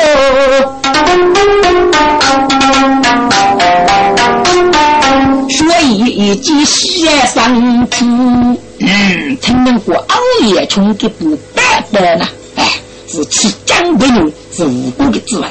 [5.48, 12.72] 所以一记写上去，嗯，听闻过熬夜虫的不白白呢，哎，
[13.08, 15.46] 是吃姜不用，是无辜的滋味。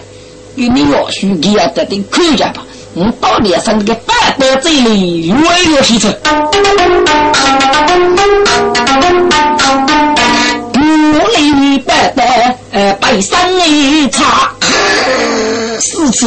[0.58, 2.62] 给你要说，你要得点看家吧。
[2.94, 6.08] 我到脸上那个白白嘴里越越细吃，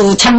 [0.00, 0.37] 五千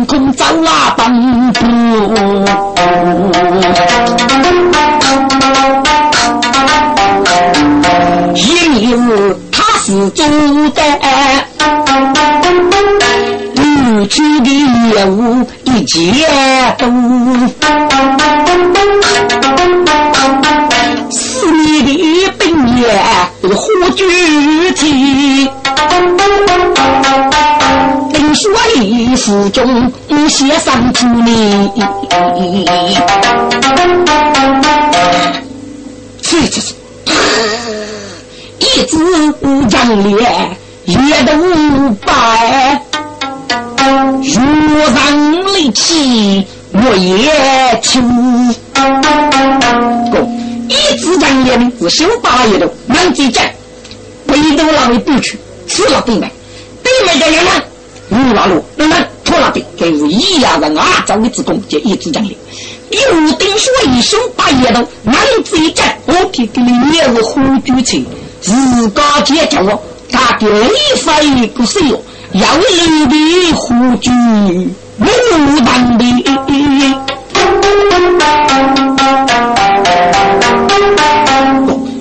[30.40, 31.70] 街上出你，
[36.22, 36.74] 这就是。
[38.60, 38.98] 一字
[39.70, 41.34] 张脸，也都
[69.64, 71.80] 家解决我，他的一发一个手，
[72.34, 73.16] 要留的
[73.54, 74.12] 虎踞
[75.00, 75.06] 牡
[75.66, 76.04] 丹的。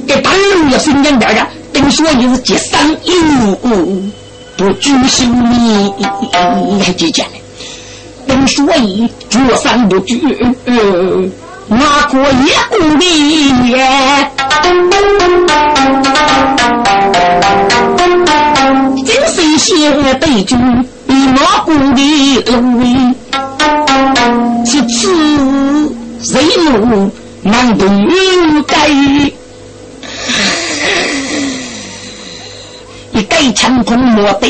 [0.06, 3.12] 给半路要新疆边的，丁说你是接三一
[4.56, 5.92] 不拘修你
[6.82, 7.34] 还记讲呢？
[8.26, 10.16] 本所以绝三不拘，
[11.68, 13.52] 哪个也不理。
[14.62, 14.90] 今
[19.68, 22.00] 生写对句，哪个的
[22.56, 23.14] 路？
[24.64, 27.10] 是此谁路
[27.42, 27.84] 难不
[28.62, 28.88] 改？
[33.12, 34.48] 一枪空莫对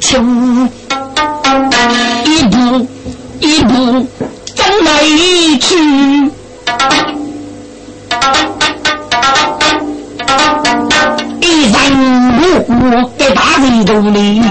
[0.00, 0.70] 枪，
[2.24, 2.88] 一步
[3.40, 4.06] 一步
[4.54, 5.04] 走来
[5.60, 6.30] 去，
[13.84, 14.42] 在大人肚里，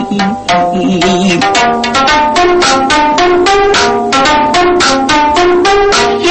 [6.23, 6.29] 哎，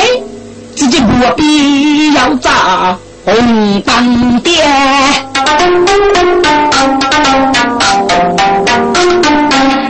[0.75, 4.53] 自己不必要扎红当爹。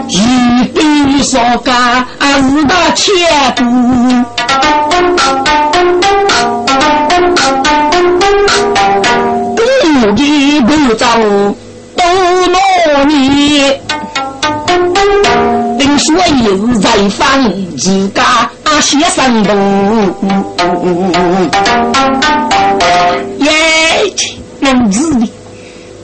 [0.08, 2.04] 一笔少干
[2.42, 3.14] 五大千
[3.56, 3.64] 古，
[9.56, 11.06] 公的不走
[17.78, 18.50] 自家
[18.80, 19.54] 写生动，
[23.38, 23.50] 耶，
[24.60, 25.28] 能自的。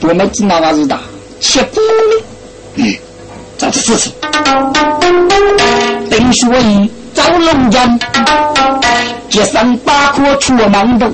[0.01, 0.99] 我们知道我是大
[1.41, 2.23] 吃苦的，
[2.75, 2.95] 嗯，
[3.57, 4.11] 这是事实。
[6.11, 7.99] 等所以找龙人，
[9.29, 11.09] 接上八颗出馒头，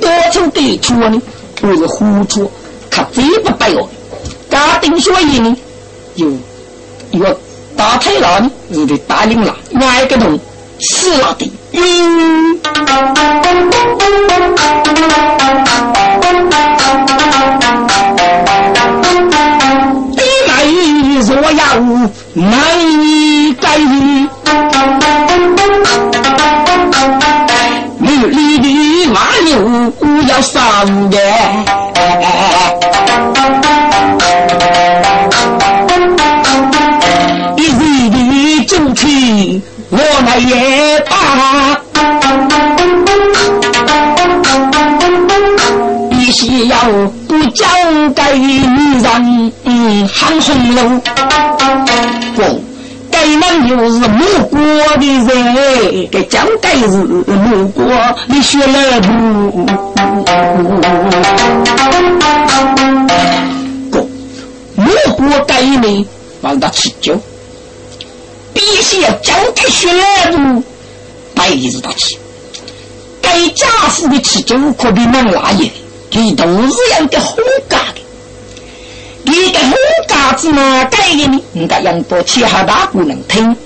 [0.00, 1.22] 多出的出呢，
[1.62, 2.50] 我是糊涂，
[2.90, 3.88] 他最不白哦。
[4.50, 5.56] 家丁所以呢，
[6.16, 6.28] 有
[7.12, 7.18] 一
[7.76, 10.38] 个大太郎呢，是的带领了外个同
[10.80, 12.58] 吃了的，嗯。
[21.28, 21.64] 若要
[22.34, 22.54] 难
[23.02, 23.76] 以改，
[28.00, 29.92] 绿里的马牛
[30.28, 31.18] 要上的，
[48.32, 50.80] 给女人喊红楼，
[52.34, 52.42] 不，
[53.10, 54.58] 该男又是母国
[54.98, 59.08] 的人，该交给是母国的血来不？
[63.90, 64.08] 不，
[64.74, 66.06] 母国该呢，
[66.42, 67.16] 让他吃酒，
[68.52, 70.62] 必须要交给血来不？
[71.34, 72.16] 白日大吃，
[73.22, 75.70] 该家父的吃酒可比能拉也。
[76.18, 78.00] 你都是要个红嘎的，
[79.38, 79.72] 你个红
[80.08, 81.40] 嘎子嘛，改的呢？
[81.52, 83.56] 你家杨波其他大不能听，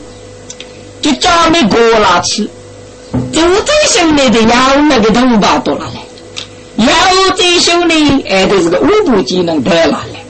[1.01, 2.49] 就叫你过来吃。
[3.33, 10.25] 就这兄弟的要那个头发多了嘞，要这兄弟哎，都是个五步技能得了嘞，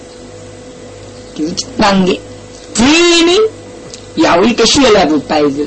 [1.34, 2.20] 就是男的。
[2.74, 3.32] 这呢，
[4.16, 5.66] 要一个血来不白子，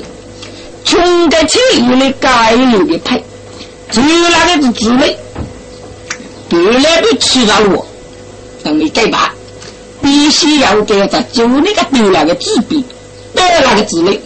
[0.84, 3.22] 穷的钱有的该有的配，
[3.90, 5.16] 最那个是滋味。
[6.50, 7.84] 原来都吃了我，
[8.62, 9.34] 等你改吧，
[10.04, 12.84] 必须要给他就那个丢那个纸币，
[13.34, 14.20] 得那个纸嘞，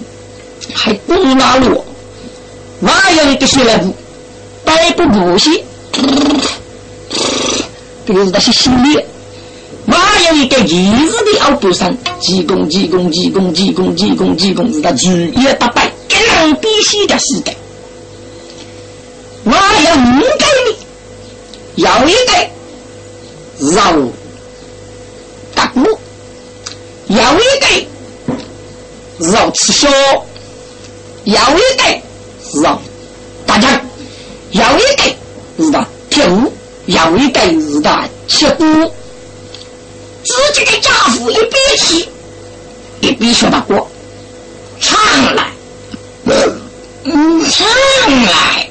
[0.74, 1.84] 还不如拿我，
[2.80, 3.94] 哪有一个学来不，
[4.64, 5.62] 百不补习，
[8.04, 8.98] 这个是那些心里，
[9.86, 9.96] 哪
[10.28, 17.54] 有一个一日的熬不上，急功急功急功急功急功急功是他日夜打败，更必须的时代，
[19.44, 20.76] 哪有应该的？
[21.76, 24.17] 要一个绕大
[25.74, 25.98] 鼓，
[27.06, 29.88] 有一个绕吃小，
[31.24, 32.80] 有一个绕
[33.46, 33.80] 大家，
[34.50, 36.52] 有一个是的跳舞，
[36.86, 38.64] 有一个是的切鼓。
[40.24, 42.08] 自己的家父一边起，
[43.00, 43.86] 一边学大鼓，
[44.80, 44.98] 唱
[45.34, 45.50] 来，
[47.04, 47.66] 嗯，唱
[48.26, 48.67] 来。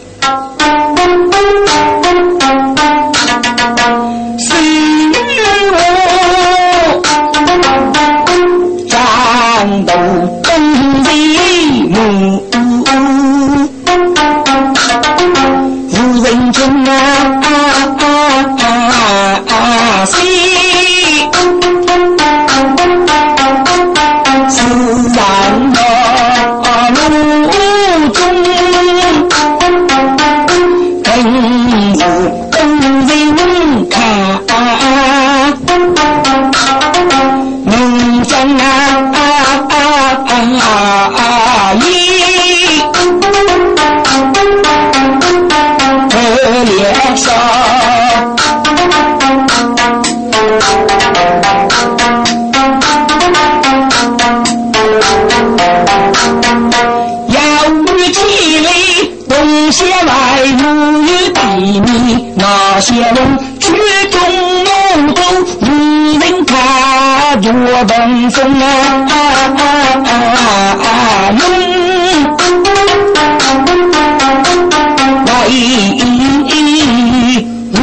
[62.80, 63.16] 些人
[63.60, 63.72] 曲
[64.12, 64.20] 中
[64.64, 64.70] 怒
[65.14, 65.22] 斗，
[65.62, 65.66] 无
[66.20, 67.52] 人看着
[67.86, 68.64] 东风啊
[71.32, 71.42] 勇，
[75.26, 75.28] 来
[77.74, 77.76] 无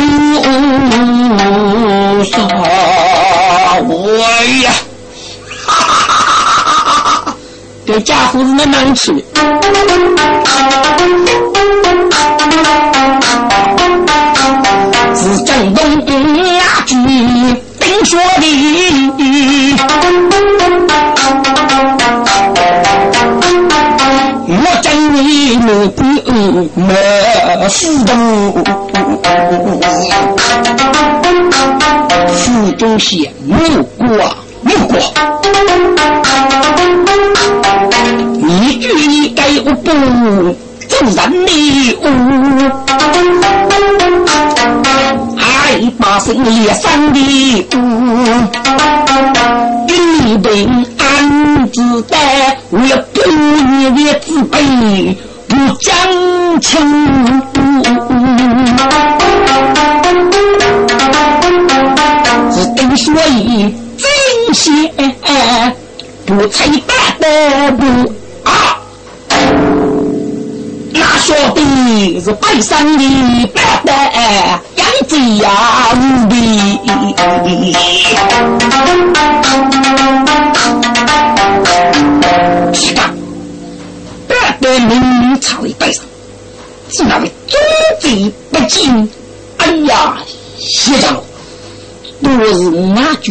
[2.25, 2.33] 杀
[3.87, 3.91] 我
[4.63, 4.67] 呀！
[7.87, 9.13] 这家伙是那难吃。
[25.65, 26.03] 没不
[26.75, 26.95] 没
[27.71, 28.13] 死的，
[32.35, 33.57] 府中县木
[33.97, 34.07] 瓜
[34.61, 34.99] 木瓜，
[38.35, 39.91] 你句你该我不
[40.87, 41.51] 走人的
[42.03, 42.05] 屋。
[45.99, 47.19] 把生也伤的
[47.71, 47.77] 苦，
[49.89, 49.93] 一
[50.39, 55.17] 本安子带，为了多年的自卑
[55.85, 56.71] 不讲情。
[62.97, 64.69] 所以真些
[66.25, 66.95] 不猜大
[67.77, 67.85] 不
[68.45, 68.81] 啊，
[70.91, 71.59] 那说的
[72.21, 73.91] 是北上的大的
[74.77, 75.49] 杨子呀
[75.95, 76.35] 无比。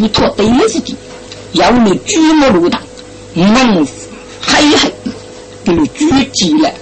[0.04, 0.96] 俺就托对子的，
[1.54, 2.82] 要你举目如荡，
[3.34, 3.88] 猛
[4.42, 4.94] 嘿嘿，
[5.64, 6.74] 给你举起来，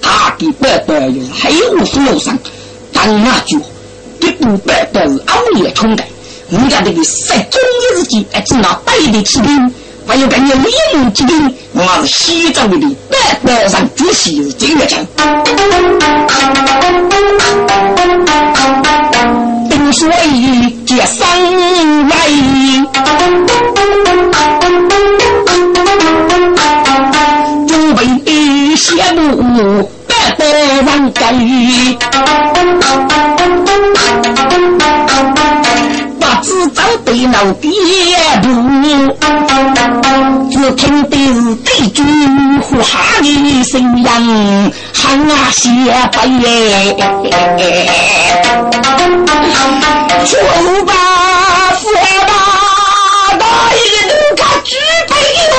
[0.00, 2.38] 他的白白又是黑无所有上，
[2.92, 3.58] 但俺就
[4.18, 6.02] 的不白白是熬夜冲的，
[6.48, 9.74] 人家这个十中一日计，还只拿白的起兵，
[10.06, 15.06] 还有个你李木起兵，我是西藏的白白上主席是这个讲。
[45.66, 46.44] 喊啊谢白耶。
[50.24, 50.30] 说
[50.84, 50.92] 吧，
[51.80, 51.84] 说
[52.26, 52.30] 吧，
[53.38, 53.42] 哪
[53.74, 54.70] 一个能看举
[55.08, 55.12] 杯
[55.52, 55.54] 了？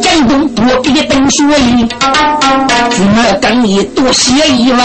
[0.00, 1.88] 江东不必等说理，
[2.90, 4.78] 怎么跟你多写一位？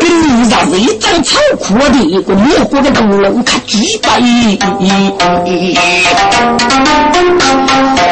[0.00, 1.38] 跟着一张草
[1.74, 4.08] 我的一个模糊的灯笼看举杯，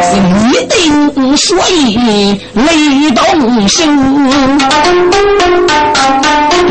[0.03, 0.11] 是
[0.49, 3.79] 一定说一雷动声。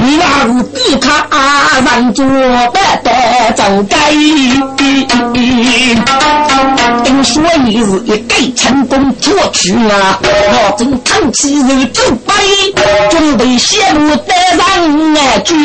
[0.01, 1.05] 那是比他
[1.81, 2.25] 人做
[2.73, 3.07] 白的
[3.55, 3.95] 走该，
[7.23, 10.19] 所以是一改成功做去啊！
[10.23, 12.33] 我正叹气如走悲，
[13.09, 14.65] 准备陷入得上
[15.15, 15.55] 啊去。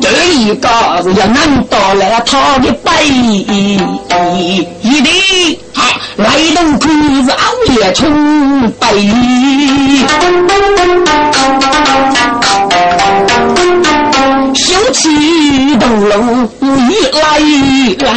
[0.00, 0.68] 这一个
[1.02, 2.90] 是要难到了他的背，
[4.82, 5.12] 一定。
[6.16, 6.24] 来
[6.54, 7.36] 路可是熬
[7.74, 8.86] 夜冲北，
[14.54, 16.14] 修起东楼
[16.88, 17.22] 越来
[18.00, 18.08] 来，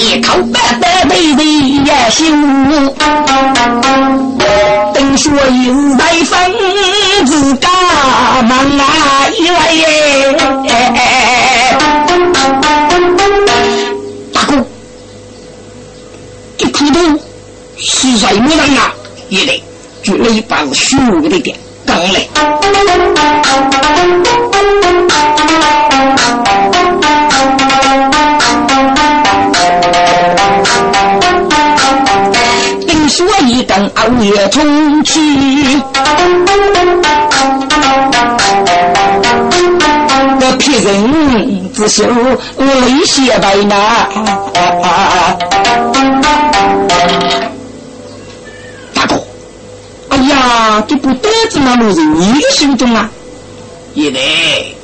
[0.00, 1.42] 一口白白的的
[1.84, 2.24] 呀修，
[4.94, 6.32] 等说有来分
[7.26, 7.68] 自家
[8.48, 9.84] 忙啊一来耶。
[16.72, 17.20] 普通
[17.76, 18.94] 是谁没人啊？
[19.28, 19.52] 一来
[20.02, 22.26] 就了一把是虚无的点，刚来。
[33.94, 35.20] 熬夜冲去，
[40.40, 42.04] 我骗人之手
[42.58, 44.08] 泪血白呐。
[48.92, 49.22] 大哥，
[50.08, 53.08] 哎呀，这不单子那落在你的心中啊！
[53.94, 54.74] 爷爷，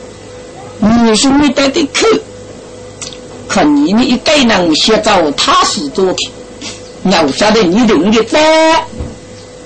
[0.79, 2.07] 你说没带的去，
[3.49, 6.31] 可你们一代人写照，他是做的，
[7.23, 8.85] 我晓得你用的在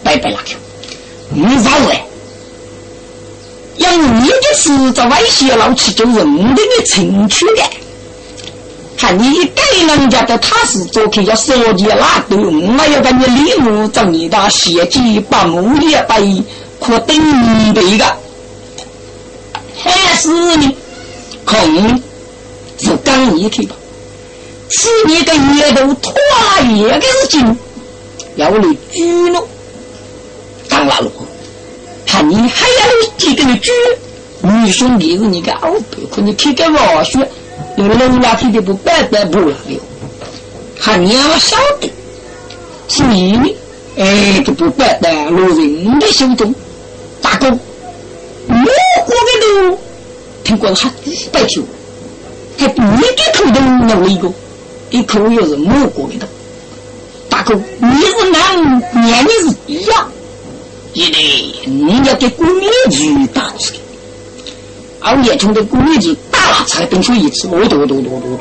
[0.03, 0.38] 拜拜了，
[1.30, 2.01] 你咋会？
[3.78, 7.62] 用你的事在外写老去做人的的程序的。
[8.97, 16.43] 看你一个人家的踏实做客要收集那多，我要把你礼物找你的写记把木也背，
[16.78, 18.05] 可等一个，
[19.82, 20.76] 还是呢？
[21.47, 22.03] 空
[22.78, 23.74] 是刚一去吧？
[24.70, 26.14] 是你的月头拖
[26.68, 27.58] 一个事情，
[28.36, 29.42] 要你举了，
[30.68, 31.10] 当然了，
[32.06, 33.70] 看你还要几个举？
[34.42, 37.20] 你说你是你个二伯，可你开个玩笑。
[37.76, 39.80] 有人家天的不白白不了了，
[40.78, 41.90] 还你要晓得，
[42.88, 43.54] 是你呢？
[43.98, 46.54] 哎，就不白白落人的心中。
[47.20, 48.54] 大哥，我
[49.04, 49.78] 过的路，
[50.42, 51.62] 听过了还几百条，
[52.56, 54.32] 还不一个口都弄了一个，
[54.91, 56.26] 一口又是我过的
[57.28, 60.11] 大哥，你是男，年龄是一样，
[60.93, 63.78] 一定你要给姑娘去打起来。
[65.01, 68.41] 熬夜中的规矩打了才等出一次，我多多多多多。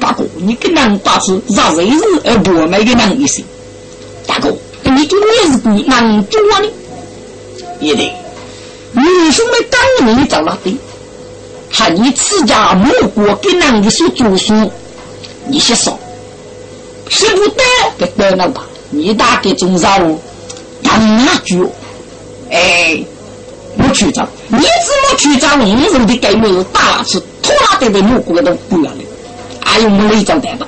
[0.00, 3.42] 大哥，你跟人打字，让谁是而不买给人一些？
[4.26, 6.68] 大哥，你就你是鬼能做呢？
[7.80, 8.02] 也得，
[8.92, 10.76] 女兄们当你找了的，
[11.70, 14.70] 看你自家母国给男的所做书，
[15.48, 15.98] 你先说，
[17.08, 17.62] 是不得
[17.98, 18.66] 给得了吧？
[18.90, 19.98] 你打给中上，
[20.82, 21.66] 当哪句，
[22.50, 23.02] 哎，
[23.76, 25.56] 我去找，你怎么去找？
[25.56, 28.98] 五人的概念打是拖拉的的母国都不要了，
[29.60, 30.66] 还有我们一张单吧？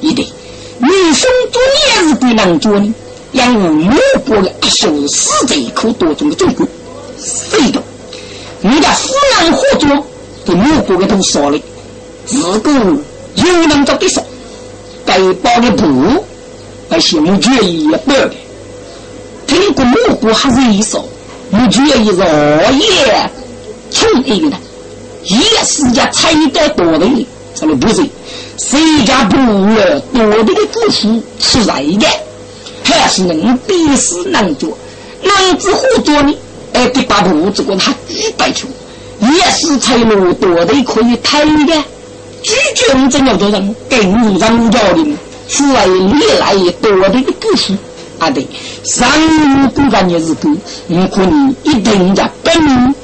[0.00, 0.24] 一对，
[0.78, 1.60] 女生做
[2.02, 2.94] 也是鬼能做呢？
[3.32, 3.96] 养我母
[4.26, 6.66] 国的阿兄死这一口多种的中国，
[7.18, 7.82] 非的，
[8.62, 10.06] 人家夫人合作，
[10.44, 11.58] 给母国的都说了，
[12.26, 12.70] 自古
[13.34, 14.24] 有人做的说，
[15.04, 16.24] 该包的布，
[16.88, 18.32] 而且我决意也不的，
[19.46, 21.08] 听过母国还是一说，
[21.50, 23.30] 我决意是二爷
[23.90, 24.56] 从一个的，
[25.24, 28.04] 也是家才得多的，这个不是，
[28.58, 32.06] 谁家不了多的的故事是来的。
[32.82, 34.76] 还是能比死能做，
[35.22, 36.34] 能子活做呢？
[36.72, 38.66] 哎，得把步子过他几百球，
[39.20, 41.84] 也是才路多的可以抬的。
[42.42, 43.74] 拒绝我怎样做人？
[43.88, 45.16] 更让教的，
[45.48, 47.76] 是来历来多的一个故事。
[48.18, 48.46] 啊对，
[48.84, 49.08] 三
[49.64, 50.50] 五个日子过，
[50.86, 52.94] 你可能一定家本领，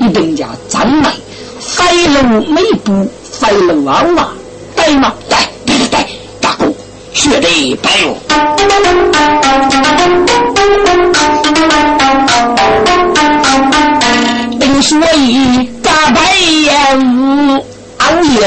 [0.00, 1.12] 一定家张来，
[1.60, 4.28] 飞龙美步，飞龙娃娃，
[4.74, 5.14] 对吗？
[5.28, 6.06] 对对对对，
[6.40, 6.66] 大哥。
[7.12, 8.16] 血泪白哟，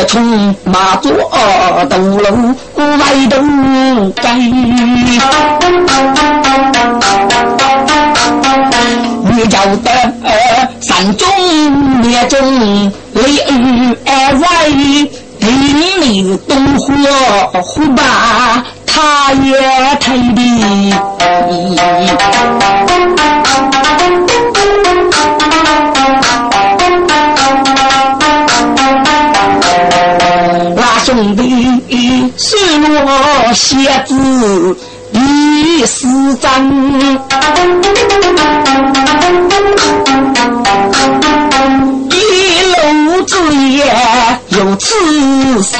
[0.08, 1.12] 从马座
[1.90, 3.36] 斗楼外头
[4.16, 4.34] 盖。
[9.30, 9.90] 你叫得
[10.80, 11.28] 山中
[12.02, 13.22] 灭中雷
[14.06, 14.46] 二在。
[15.40, 16.92] 林里东火
[17.62, 18.02] 火把，
[18.86, 19.56] 他也
[20.00, 20.38] 抬的。
[31.18, 31.82] 兄弟
[32.38, 32.56] 是
[33.04, 34.78] 我写字
[35.12, 36.48] 第四章。
[43.26, 43.84] 子也
[44.50, 44.94] 有此
[45.64, 45.76] 身，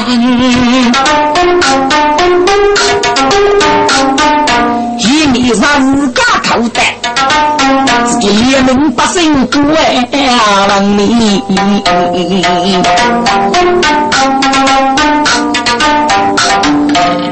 [4.98, 6.20] 一米三自家
[6.50, 6.96] 口袋，
[8.04, 9.48] 自己一名百姓，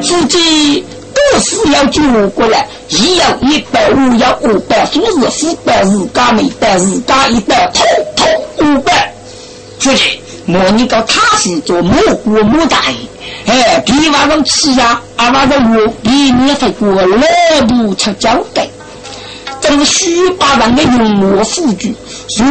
[0.06, 2.00] 自己都是要救
[2.30, 7.84] 过来，一要一百，五要五百，说是四百，自家没百，自家一百，通
[8.14, 9.12] 通五百。
[9.80, 11.92] 出去，莫你搞他是做木
[12.24, 12.84] 锅木大
[13.46, 18.66] 哎，比晚上吃呀，啊晚上我比你还过老不吃交代，
[19.60, 21.88] 这个虚巴人的用我辅助，
[22.28, 22.48] 所以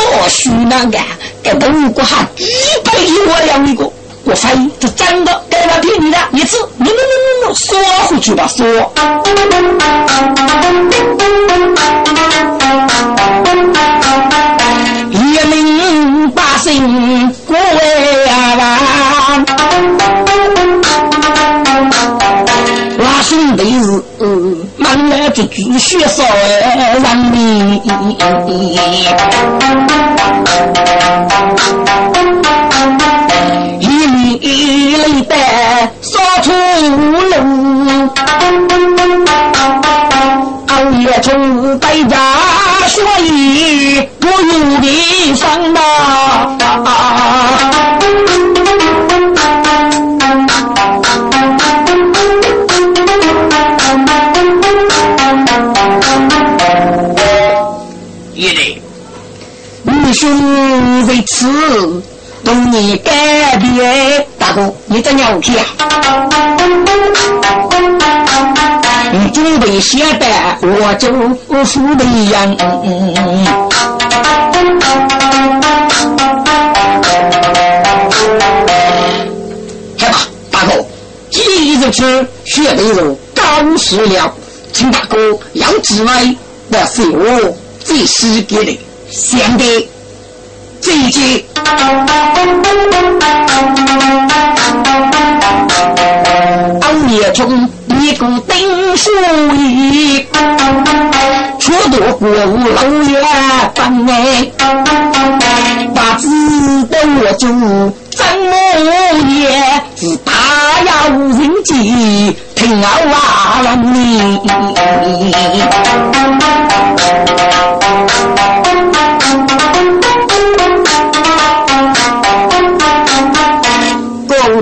[0.00, 1.02] 哦，虚难干，
[1.42, 2.44] 给东国还几
[2.82, 3.90] 百亿我养一个，
[4.24, 8.64] 我发现这真的给他骗你的一次，你你你你说回去吧，说。
[17.46, 17.60] 过呀
[18.58, 18.60] 万，
[22.96, 24.02] 那兄弟是
[24.76, 27.82] 满来就继续烧人民，
[41.64, 42.16] 夜从白家
[42.88, 45.80] 所以不用地方嘛。
[60.14, 62.02] 兄为此
[62.44, 65.66] 动你改变，大哥，你在鸟去啊？
[69.44, 71.12] 你准备写单，我就
[71.66, 72.56] 付的样。
[79.98, 80.16] 好吧，
[80.50, 80.86] 大哥，
[81.30, 81.44] 今
[81.78, 83.42] 日吃血内肉，高
[83.76, 84.32] 食了，
[84.72, 86.34] 请大哥要之外，
[86.68, 88.80] 那是我最喜给的，
[89.10, 89.88] 相的。
[90.80, 91.44] 这一节，
[96.80, 97.68] 俺也从
[98.04, 99.10] 一个丁书
[99.54, 100.26] 仪
[101.58, 103.18] 出多博物老爷
[105.94, 106.28] 把子
[106.84, 107.46] 都勒住
[108.10, 108.54] 怎么
[109.30, 109.48] 也
[109.96, 110.32] 是大
[110.84, 114.38] 压无人机听啊哇啦咪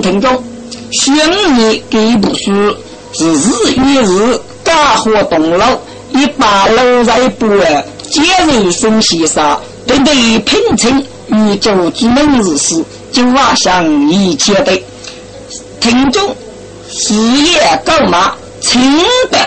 [0.01, 0.43] 听众
[0.91, 1.13] 心
[1.57, 2.51] 里给不虚
[3.13, 5.79] 是日与日干活动脑，
[6.13, 14.81] 一把老在不二，接人生西沙，对对品称宇宙之门日事，就瓦想一切的
[15.79, 16.35] 听众，
[16.89, 18.81] 事业高马，清
[19.29, 19.37] 的，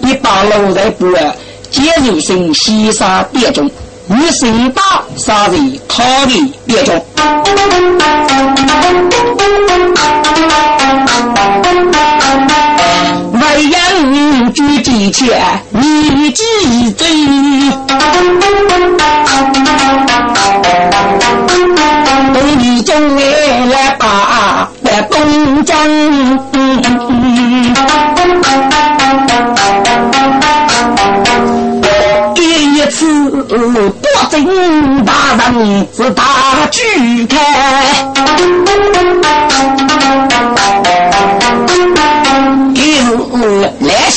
[0.00, 1.32] 一把老在不二，
[1.70, 3.70] 接人生西沙点中。
[4.06, 7.04] 你身大杀人，他的别中。
[13.60, 17.06] 为人举金钱，你记罪。
[22.32, 25.76] 对你中来把来东江。
[34.02, 36.22] 多真大人是大
[36.70, 37.36] 举开，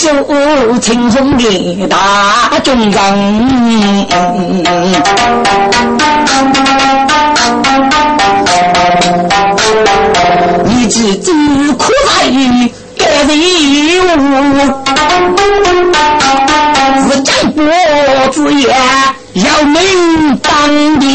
[0.03, 0.09] 修
[0.79, 1.87] 青松的。
[1.87, 2.99] 大军人，
[10.65, 11.31] 你只知
[11.77, 12.27] 苦来
[12.97, 13.31] 该人
[17.07, 17.63] 是真国
[18.29, 18.75] 之言。
[19.35, 20.51] 要明当
[20.99, 21.05] 的，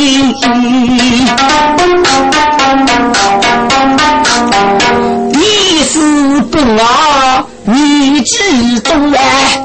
[5.38, 7.46] 你是不啊？
[7.64, 8.36] 你知
[8.80, 9.64] 道哎？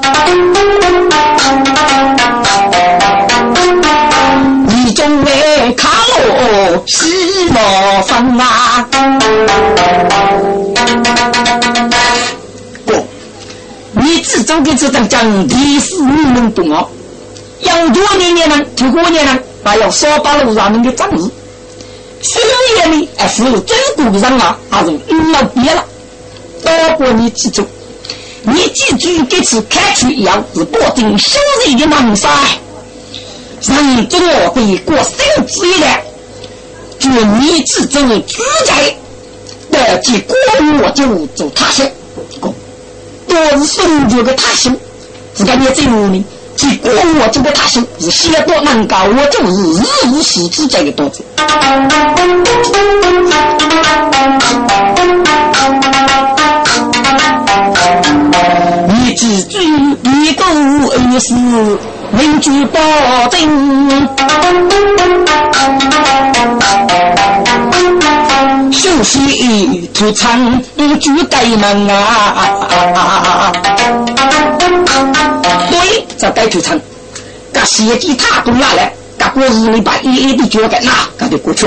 [4.67, 7.57] 你总为卡罗西罗
[8.03, 8.87] 芬啊？
[12.85, 12.93] 不，
[13.93, 16.85] 你只做的这张讲历史，你能懂啊？
[17.61, 21.31] 养多年年呢，头过年呢，还要少把路上面的账子。
[22.23, 22.39] 事
[22.77, 25.85] 业呢，还是真顾上啊，还是遇到别了。
[26.63, 27.67] 多过你记住，
[28.43, 32.29] 你记住这次开出一样是保证修人的门杀。
[33.65, 34.49] 人做的
[34.85, 36.03] 过生子一来，
[36.99, 38.95] 就你自做自在，
[39.69, 40.35] 得及过
[40.81, 41.91] 我就做他行，
[43.27, 44.77] 都是孙子的他行，
[45.33, 46.23] 自个你最无名。
[46.55, 49.51] 即过我这个大修是写多难搞，我就是
[49.81, 51.23] 日无死之这个多子。
[58.87, 59.57] 你记住，
[60.03, 61.33] 一个二是
[62.11, 62.79] 民主保
[63.29, 64.07] 证，
[68.71, 70.61] 休息土场
[70.99, 73.51] 就该门啊！
[76.23, 76.79] 对，这该出场，
[77.51, 81.65] 把血迹踏工拿来，把锅子里把一一的脚给拿，给他过去。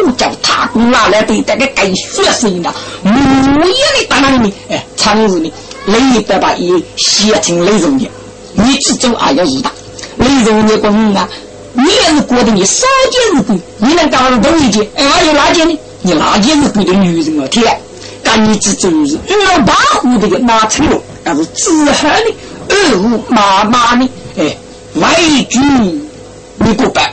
[0.00, 2.72] 呼，叫踏工拿来的，这个该血腥的，
[3.02, 5.52] 木叶的打那里面，哎，长子呢，
[5.86, 8.10] 雷得把一写成雷肉的，
[8.54, 9.70] 你只走啊要一打，
[10.16, 11.28] 雷肉的工啊，
[11.72, 15.78] 你也是过的你少见日鬼，你能搞多一件，哎，有哪件呢？
[16.02, 17.46] 你哪件日鬼的女人啊？
[17.48, 17.80] 天，
[18.22, 22.34] 干你只走是二八户这个拿成了，那是自害的。
[22.68, 24.08] 二五妈妈呢？
[24.36, 24.56] 哎，
[24.94, 25.14] 外
[25.48, 26.08] 军
[26.56, 27.12] 你过百，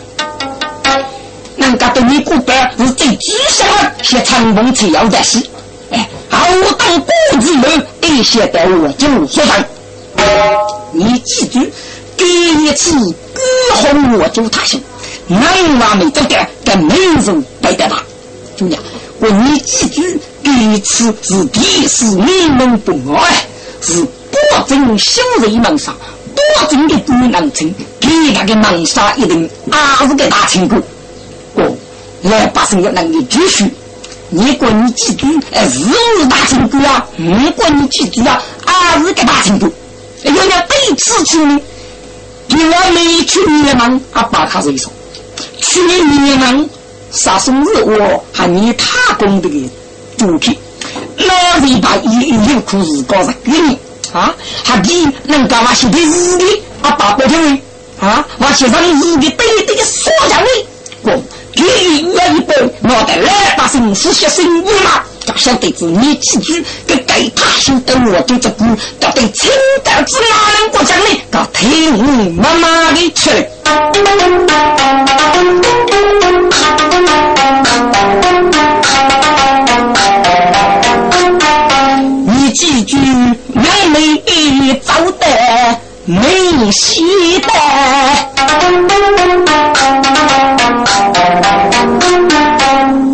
[1.55, 5.39] 人家对你过百是最知晓的，些长风车要的是，
[5.91, 6.45] 哎，好
[6.77, 9.65] 当公子人，一些待我就说上。
[10.91, 11.59] 你记住，
[12.15, 12.97] 第一次
[13.33, 13.41] 歌
[13.73, 14.81] 红我就他行，
[15.27, 15.41] 男
[15.79, 18.01] 娃没得干，跟没人白得他。
[18.55, 18.79] 就讲，
[19.19, 20.01] 我你记住，
[20.43, 23.45] 第一次是第一次你们不爱
[23.81, 24.05] 是。
[24.55, 25.93] 保证修一门杀，
[26.33, 30.81] 保证的功能成，给他个门杀一定二十个大成功。
[31.55, 31.75] 哦，
[32.21, 33.69] 来百姓要能够继续。
[34.29, 37.05] 如果你记住，哎，十五大成功啊！
[37.17, 39.69] 如果你记住啊，二十个大成功。
[40.23, 41.59] 要要对此处呢，
[42.47, 44.89] 第二没去年忙啊，把他一说，
[45.59, 46.65] 去年忙
[47.11, 49.49] 杀生日我还你他功的
[50.17, 50.57] 主题，
[51.17, 53.77] 老李把一一六苦日搞上给你。
[54.15, 57.61] 啊，还比能干嘛写的日记啊，大白天
[57.99, 60.47] 啊，我写上日记对对的说下来，
[61.01, 61.21] 我
[61.53, 66.53] 给予我一本，脑袋来把生是学生物嘛，叫小弟子你记住，
[66.87, 68.65] 给给他心得我就这个，
[69.01, 69.51] 要对清
[69.83, 71.21] 德之哪能过奖呢？
[71.29, 73.45] 搞听妈妈的去。
[82.55, 82.85] 几
[83.55, 85.25] 妹妹走得
[86.05, 87.49] 没戏的，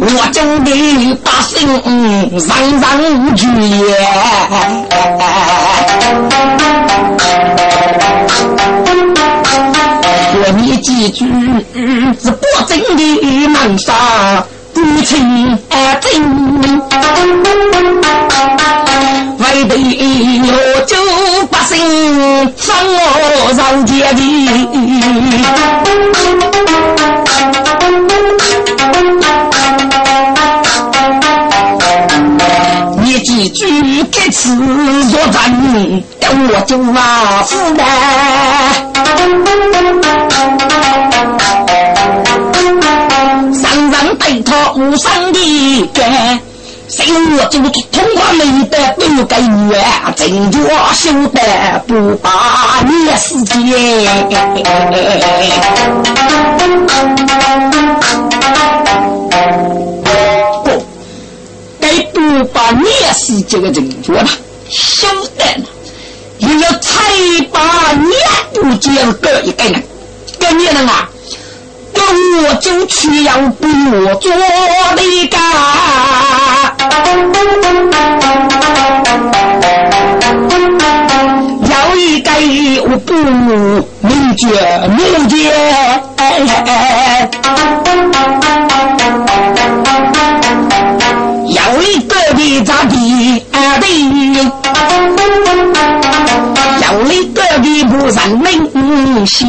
[0.02, 3.82] 我真的把心人人惧也。
[10.34, 11.26] 我你几句
[12.20, 13.02] 是不真的
[13.48, 13.96] 门上
[14.74, 15.58] 感情
[16.02, 16.82] 真，
[19.64, 20.54] 为得我
[20.88, 20.96] 救
[21.48, 21.78] 百姓，
[22.58, 24.16] 放我上天
[33.04, 34.56] 你几句给词
[35.10, 36.04] 作真，
[36.50, 37.84] 我就骂死了。
[43.54, 46.40] 上上对他无声的干，
[46.92, 47.58] 谁我就
[47.90, 49.36] 通话没得不给
[49.70, 49.82] 月，
[50.14, 50.60] 真叫
[50.94, 51.40] 修的
[51.88, 53.54] 不把你死结。
[60.66, 60.70] 不，
[61.80, 64.28] 该不把你死这个人做了，
[64.70, 65.64] 修得了。
[66.40, 66.92] 又要才
[67.54, 68.12] 把年
[68.54, 69.82] 不接个一个人，
[70.38, 71.10] 个年人啊，
[72.44, 75.40] 我就去要不我做的干，
[81.70, 82.30] 要一个
[82.84, 84.46] 我不明觉
[84.98, 85.00] 明
[85.30, 85.34] 觉，
[91.54, 92.94] 要一个的咋地
[93.52, 93.86] 啊的。
[96.82, 99.44] 要你个的不认命些，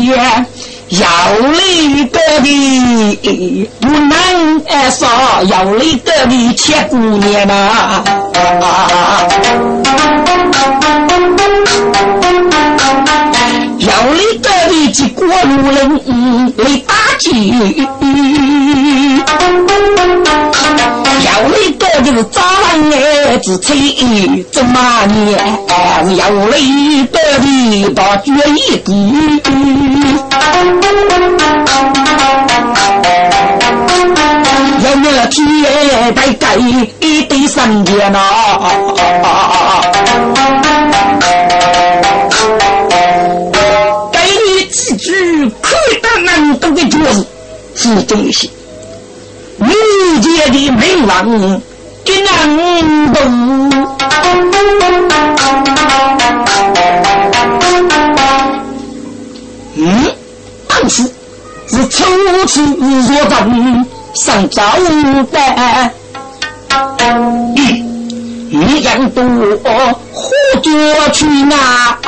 [0.92, 1.06] 要
[1.40, 5.08] 你个的不能说，
[5.48, 8.04] 要你个的铁姑娘呐。
[13.78, 15.30] 要你个的几过路
[15.70, 17.88] 人来打击。
[21.24, 23.76] 要你个就是早晚子吹
[24.50, 25.38] 怎么念？
[26.16, 28.90] 要你个的把决一地，
[34.84, 35.34] 要那天
[36.14, 36.60] 得盖一
[37.22, 38.18] 对三间呐。
[44.12, 47.26] 给你几句可得难懂的句子，
[47.76, 48.48] 是中些。
[49.62, 51.24] 民间的名望
[52.04, 52.32] 给难
[53.14, 53.18] 懂，
[59.76, 60.12] 嗯，
[60.66, 61.04] 当时
[61.68, 62.04] 是初
[62.46, 62.74] 次入
[63.28, 64.62] 阵上朝
[65.30, 65.38] 的，
[68.50, 69.22] 你将多
[70.12, 70.72] 何作
[71.12, 71.98] 去啊？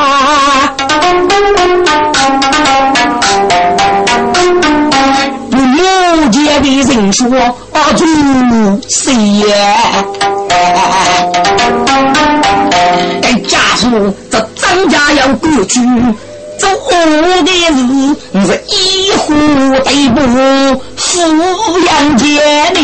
[6.16, 7.28] 不见的人说
[7.97, 8.05] 主
[8.89, 9.12] 谁
[9.49, 10.05] 呀？
[13.20, 15.80] 该家属这张家要过去，
[16.59, 16.68] 做
[17.45, 17.76] 的是
[18.47, 18.72] 是一
[19.12, 19.35] 户
[19.85, 20.16] 对不
[20.97, 21.01] 抚
[21.87, 22.24] 养家
[22.72, 22.76] 的。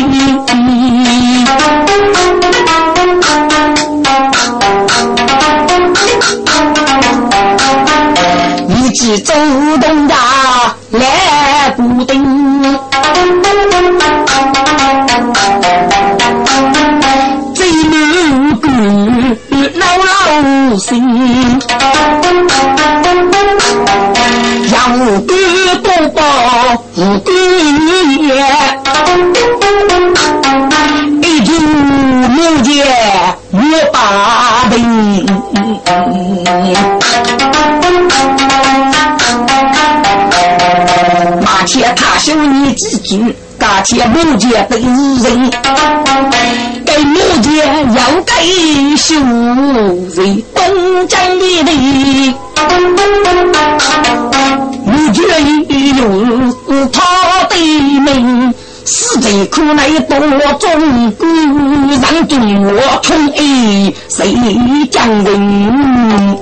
[8.67, 9.33] 你只走
[9.81, 12.80] 动呀，来不定。
[17.53, 18.69] 最能够
[19.75, 20.89] 老老心，
[24.71, 25.35] 要个
[25.83, 26.19] 多报
[26.95, 27.29] 无个
[28.21, 28.27] 业，
[31.21, 32.69] 一句没见
[33.51, 33.57] 我
[33.93, 33.95] 把
[34.69, 34.75] 病。
[42.21, 43.35] 修你自己。
[43.57, 45.49] 大钱木匠本人，
[46.85, 47.51] 给木匠
[47.95, 48.31] 要给
[48.95, 52.35] 修人东江的地，
[54.85, 55.19] 木匠
[55.97, 55.99] 用
[56.91, 56.97] 他
[57.49, 58.53] 的命，
[58.85, 60.19] 死在苦难多
[60.59, 61.27] 中国，
[62.01, 64.35] 让中国统一谁
[64.91, 66.37] 将人？